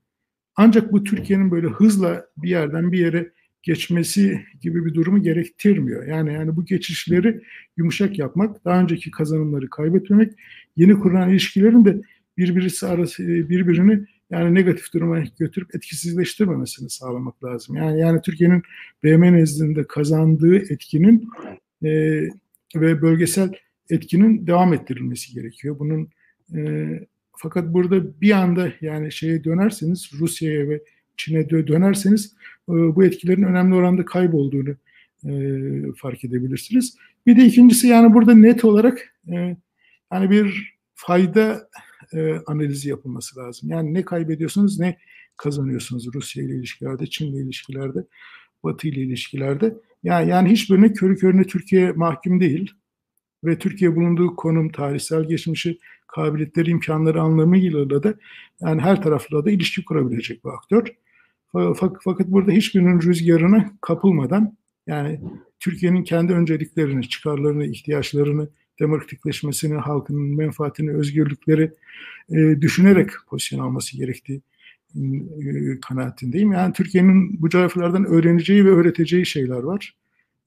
[0.57, 6.07] Ancak bu Türkiye'nin böyle hızla bir yerden bir yere geçmesi gibi bir durumu gerektirmiyor.
[6.07, 7.41] Yani yani bu geçişleri
[7.77, 10.33] yumuşak yapmak, daha önceki kazanımları kaybetmemek,
[10.77, 12.01] yeni kurulan ilişkilerin de
[12.39, 17.77] birbirisi arası birbirini yani negatif duruma götürüp etkisizleştirmemesini sağlamak lazım.
[17.77, 18.63] Yani yani Türkiye'nin
[19.05, 21.29] BM nezdinde kazandığı etkinin
[21.85, 21.91] e,
[22.75, 23.53] ve bölgesel
[23.91, 25.79] etkinin devam ettirilmesi gerekiyor.
[25.79, 26.09] Bunun
[26.55, 26.89] e,
[27.37, 30.83] fakat burada bir anda yani şeye dönerseniz Rusya'ya ve
[31.17, 32.35] Çin'e dönerseniz
[32.69, 34.77] e, bu etkilerin önemli oranda kaybolduğunu
[35.25, 35.33] e,
[35.97, 36.97] fark edebilirsiniz.
[37.27, 39.57] Bir de ikincisi yani burada net olarak e,
[40.13, 41.69] yani bir fayda
[42.15, 43.71] e, analizi yapılması lazım.
[43.71, 44.99] Yani ne kaybediyorsunuz ne
[45.37, 48.05] kazanıyorsunuz Rusya ile ilişkilerde, Çin ile ilişkilerde,
[48.65, 49.75] Batı ile ilişkilerde.
[50.03, 52.75] Yani, yani hiçbirine körü körüne Türkiye mahkum değil
[53.45, 58.15] ve Türkiye bulunduğu konum, tarihsel geçmişi, kabiliyetleri, imkanları anlamıyla da
[58.61, 60.87] yani her tarafla da ilişki kurabilecek bir aktör.
[62.05, 64.57] Fakat burada hiçbirinin rüzgarına kapılmadan
[64.87, 65.21] yani
[65.61, 68.49] Türkiye'nin kendi önceliklerini, çıkarlarını, ihtiyaçlarını
[68.81, 71.73] demokratikleşmesini, halkının menfaatini, özgürlükleri
[72.31, 74.43] e, düşünerek pozisyon alması gerektiği
[74.97, 75.01] e,
[75.81, 76.53] kanaatindeyim.
[76.53, 79.95] Yani Türkiye'nin bu coğrafyalardan öğreneceği ve öğreteceği şeyler var.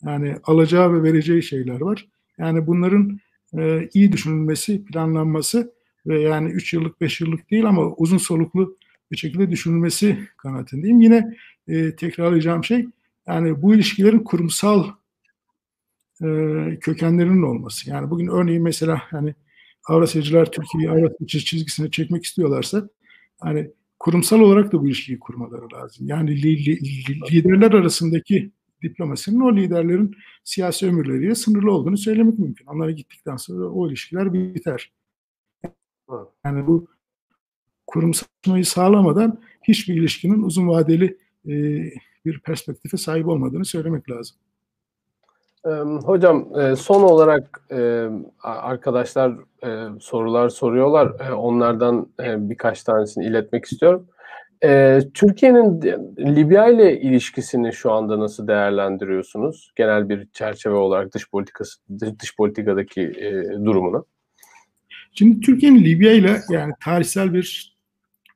[0.06, 2.08] Yani alacağı ve vereceği şeyler var.
[2.38, 3.20] Yani bunların
[3.58, 5.74] e, iyi düşünülmesi, planlanması
[6.08, 8.78] ve yani 3 yıllık, 5 yıllık değil ama uzun soluklu
[9.12, 11.02] bir şekilde düşünülmesi kanaatindeyim.
[11.02, 12.88] Yine e, tekrarlayacağım şey
[13.28, 14.86] yani bu ilişkilerin kurumsal
[16.22, 17.90] e, kökenlerinin olması.
[17.90, 19.36] Yani bugün örneğin mesela hani
[19.88, 22.90] Avrasyacılar Türkiye'yi Avrasya çizgisine çekmek istiyorlarsa
[23.40, 26.08] hani kurumsal olarak da bu ilişkiyi kurmaları lazım.
[26.08, 26.80] Yani li, li,
[27.32, 28.52] liderler arasındaki
[28.82, 32.66] diplomasinin o liderlerin siyasi ömürleriyle sınırlı olduğunu söylemek mümkün.
[32.66, 34.92] Onlara gittikten sonra o ilişkiler biter.
[36.46, 36.88] Yani bu
[37.88, 41.54] kurumsallaşmayı sağlamadan hiçbir ilişkinin uzun vadeli e,
[42.26, 44.38] bir perspektife sahip olmadığını söylemek lazım.
[46.04, 46.48] Hocam
[46.78, 47.62] son olarak
[48.44, 49.34] arkadaşlar
[50.00, 51.30] sorular soruyorlar.
[51.30, 54.08] Onlardan birkaç tanesini iletmek istiyorum.
[55.14, 55.82] Türkiye'nin
[56.36, 59.72] Libya ile ilişkisini şu anda nasıl değerlendiriyorsunuz?
[59.76, 61.80] Genel bir çerçeve olarak dış politikası
[62.20, 63.32] dış politikadaki e,
[63.66, 64.06] durumunu.
[65.14, 67.78] Şimdi Türkiye'nin Libya ile yani tarihsel bir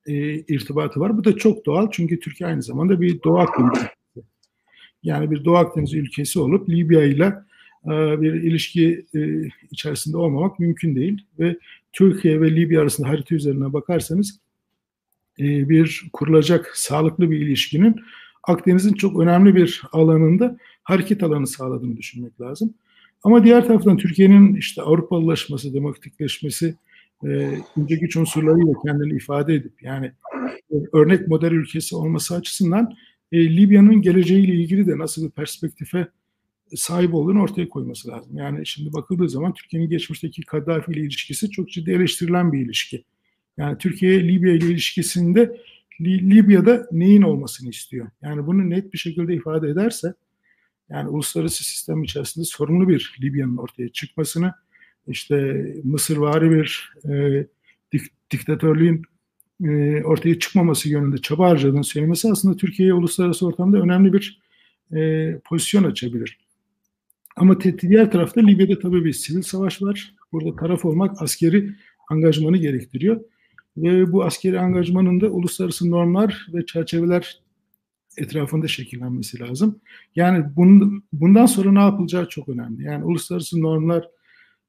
[0.07, 1.17] e, irtibatı var.
[1.17, 3.87] Bu da çok doğal çünkü Türkiye aynı zamanda bir Doğu Akdeniz
[5.05, 7.33] yani bir Doğu Akdeniz ülkesi olup Libya ile
[7.85, 11.57] e, bir ilişki e, içerisinde olmamak mümkün değil ve
[11.93, 14.39] Türkiye ve Libya arasında harita üzerine bakarsanız
[15.39, 17.95] e, bir kurulacak sağlıklı bir ilişkinin
[18.43, 22.73] Akdeniz'in çok önemli bir alanında hareket alanı sağladığını düşünmek lazım.
[23.23, 26.75] Ama diğer taraftan Türkiye'nin işte Avrupalılaşması, demokratikleşmesi,
[27.77, 30.11] ince güç unsurlarıyla kendini ifade edip yani
[30.93, 32.95] örnek model ülkesi olması açısından
[33.35, 36.07] e, Libya'nın geleceğiyle ilgili de nasıl bir perspektife
[36.75, 38.37] sahip olduğunu ortaya koyması lazım.
[38.37, 43.03] Yani şimdi bakıldığı zaman Türkiye'nin geçmişteki Kaddafi ile ilişkisi çok ciddi eleştirilen bir ilişki.
[43.57, 45.61] Yani Türkiye Libya ile ilişkisinde
[46.01, 48.07] Libya'da neyin olmasını istiyor?
[48.21, 50.13] Yani bunu net bir şekilde ifade ederse
[50.89, 54.53] yani uluslararası sistem içerisinde sorunlu bir Libya'nın ortaya çıkmasını
[55.07, 57.47] işte Mısırvari bir e,
[57.91, 59.01] dik, diktatörlüğün
[59.63, 64.41] e, ortaya çıkmaması yönünde çaba harcadığını söylemesi aslında Türkiye'ye uluslararası ortamda önemli bir
[64.95, 66.37] e, pozisyon açabilir.
[67.35, 70.15] Ama diğer tarafta Libya'da tabii bir sivil savaş var.
[70.31, 71.71] Burada taraf olmak askeri
[72.09, 73.21] angajmanı gerektiriyor.
[73.77, 77.39] Ve bu askeri angajmanın da uluslararası normlar ve çerçeveler
[78.17, 79.79] etrafında şekillenmesi lazım.
[80.15, 80.45] Yani
[81.13, 82.83] bundan sonra ne yapılacağı çok önemli.
[82.83, 84.09] Yani uluslararası normlar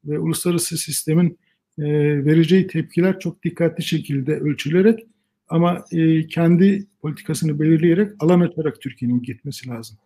[0.04, 1.38] ve uluslararası sistemin
[1.78, 1.84] e,
[2.24, 5.06] vereceği tepkiler çok dikkatli şekilde ölçülerek
[5.48, 9.96] ama e, kendi politikasını belirleyerek alan açarak Türkiye'nin gitmesi lazım.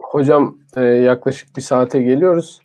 [0.00, 2.60] Hocam e, yaklaşık bir saate geliyoruz.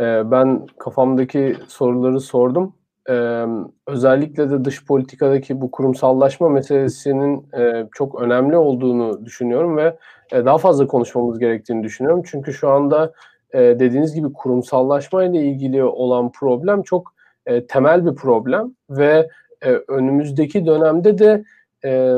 [0.00, 2.74] E, ben kafamdaki soruları sordum.
[3.08, 3.44] E,
[3.86, 9.96] özellikle de dış politikadaki bu kurumsallaşma meselesinin e, çok önemli olduğunu düşünüyorum ve
[10.32, 12.22] e, daha fazla konuşmamız gerektiğini düşünüyorum.
[12.26, 13.12] Çünkü şu anda
[13.56, 17.14] e, dediğiniz gibi kurumsallaşma ile ilgili olan problem çok
[17.46, 19.28] e, temel bir problem ve
[19.62, 21.44] e, önümüzdeki dönemde de
[21.84, 22.14] e,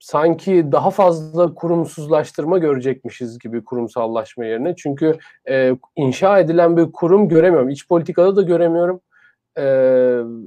[0.00, 4.74] sanki daha fazla kurumsuzlaştırma görecekmişiz gibi kurumsallaşma yerine.
[4.76, 7.68] Çünkü e, inşa edilen bir kurum göremiyorum.
[7.68, 9.00] İç politikada da göremiyorum.
[9.56, 9.62] E,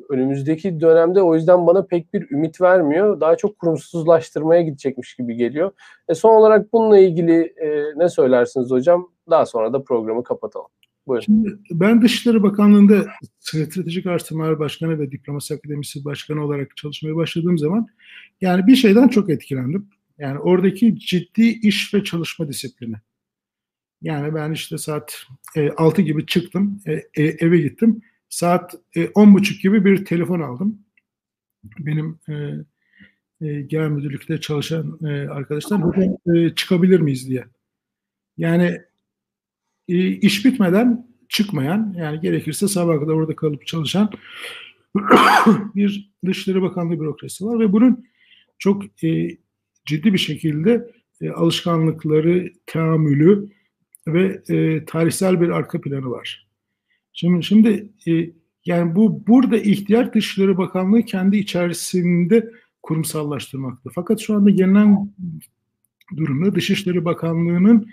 [0.09, 3.19] önümüzdeki dönemde o yüzden bana pek bir ümit vermiyor.
[3.19, 5.71] Daha çok kurumsuzlaştırmaya gidecekmiş gibi geliyor.
[6.09, 9.07] E, son olarak bununla ilgili e, ne söylersiniz hocam?
[9.29, 10.67] Daha sonra da programı kapatalım.
[11.07, 11.25] Buyurun.
[11.25, 13.05] Şimdi ben Dışişleri Bakanlığı'nda
[13.39, 17.87] Stratejik Araştırmalar Başkanı ve Diplomasi Akademisi Başkanı olarak çalışmaya başladığım zaman
[18.41, 19.89] yani bir şeyden çok etkilendim.
[20.17, 22.95] Yani oradaki ciddi iş ve çalışma disiplini.
[24.01, 25.23] Yani ben işte saat
[25.55, 28.01] e, 6 gibi çıktım, e, e, eve gittim.
[28.29, 30.79] Saat e, 10.30 gibi bir telefon aldım.
[31.79, 32.33] Benim e,
[33.41, 37.45] e, genel müdürlükte çalışan e, arkadaşlar hocam e, çıkabilir miyiz diye.
[38.37, 38.81] Yani
[39.87, 44.11] iş bitmeden çıkmayan yani gerekirse sabah kadar orada kalıp çalışan
[45.75, 48.05] bir Dışişleri Bakanlığı bürokrasi var ve bunun
[48.59, 49.37] çok e,
[49.85, 53.49] ciddi bir şekilde e, alışkanlıkları, teamülü
[54.07, 56.46] ve e, tarihsel bir arka planı var.
[57.19, 58.29] Şimdi şimdi e,
[58.65, 62.51] yani bu burada ihtiyar Dışişleri Bakanlığı kendi içerisinde
[62.83, 63.89] kurumsallaştırmakta.
[63.95, 65.13] Fakat şu anda gelinen
[66.17, 67.89] durumda Dışişleri Bakanlığı'nın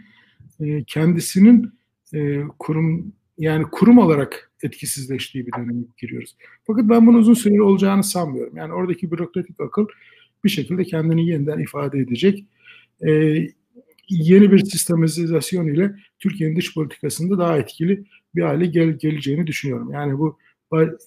[0.61, 1.73] e, kendisinin
[2.15, 6.37] e, kurum yani kurum olarak etkisizleştiği bir döneme giriyoruz.
[6.67, 8.57] Fakat ben bunun uzun süreli olacağını sanmıyorum.
[8.57, 9.87] Yani oradaki bürokratik akıl
[10.45, 12.45] bir şekilde kendini yeniden ifade edecek.
[13.07, 13.37] E,
[14.09, 19.91] yeni bir sistemizasyon ile Türkiye'nin dış politikasında daha etkili bir hale gel, geleceğini düşünüyorum.
[19.93, 20.39] Yani bu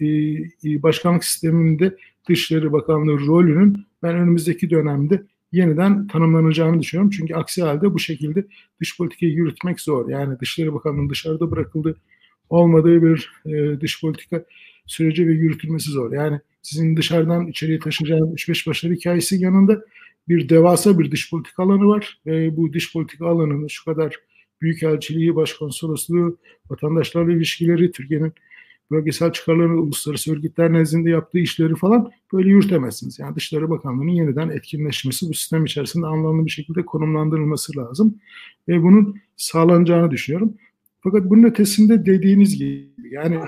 [0.02, 1.98] e, başkanlık sisteminde
[2.30, 7.12] Dışişleri Bakanlığı rolünün ben önümüzdeki dönemde yeniden tanımlanacağını düşünüyorum.
[7.18, 8.46] Çünkü aksi halde bu şekilde
[8.82, 10.10] dış politikayı yürütmek zor.
[10.10, 11.98] Yani Dışişleri Bakanlığı'nın dışarıda bırakıldığı
[12.50, 14.46] olmadığı bir e, dış politika
[14.86, 16.12] süreci ve yürütülmesi zor.
[16.12, 19.82] Yani sizin dışarıdan içeriye taşıyacağınız 3-5 başarı hikayesi yanında
[20.30, 22.22] bir devasa bir dış politika alanı var.
[22.26, 24.16] Ve bu dış politika alanının şu kadar
[24.62, 26.38] büyükelçiliği, başkonsolosluğu,
[26.70, 28.34] vatandaşlarla ilişkileri, Türkiye'nin
[28.92, 33.20] bölgesel çıkarlarını uluslararası örgütler nezdinde yaptığı işleri falan böyle yürütemezsiniz.
[33.20, 38.20] Yani Dışişleri Bakanlığı'nın yeniden etkinleşmesi bu sistem içerisinde anlamlı bir şekilde konumlandırılması lazım.
[38.68, 40.58] Ve bunun sağlanacağını düşünüyorum.
[41.04, 43.40] Fakat bunun ötesinde dediğiniz gibi yani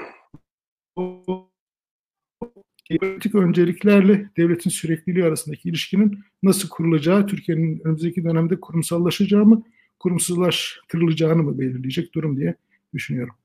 [2.97, 9.63] politik önceliklerle devletin sürekliliği arasındaki ilişkinin nasıl kurulacağı, Türkiye'nin önümüzdeki dönemde kurumsallaşacağı mı,
[9.99, 12.55] kurumsuzlaştırılacağını mı belirleyecek durum diye
[12.93, 13.35] düşünüyorum.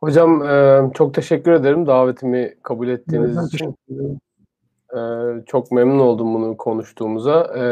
[0.00, 3.76] Hocam e, çok teşekkür ederim davetimi kabul ettiğiniz Ben için.
[4.94, 5.00] E,
[5.46, 7.54] çok memnun oldum bunu konuştuğumuza.
[7.58, 7.62] E,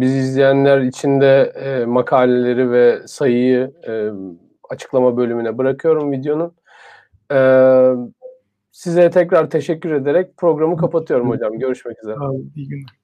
[0.00, 1.52] biz izleyenler için de
[1.88, 3.72] makaleleri ve sayıyı
[4.70, 6.52] açıklama bölümüne bırakıyorum videonun.
[8.72, 11.58] Size tekrar teşekkür ederek programı kapatıyorum hocam.
[11.58, 12.18] Görüşmek üzere.
[12.18, 13.01] Olun, iyi günler.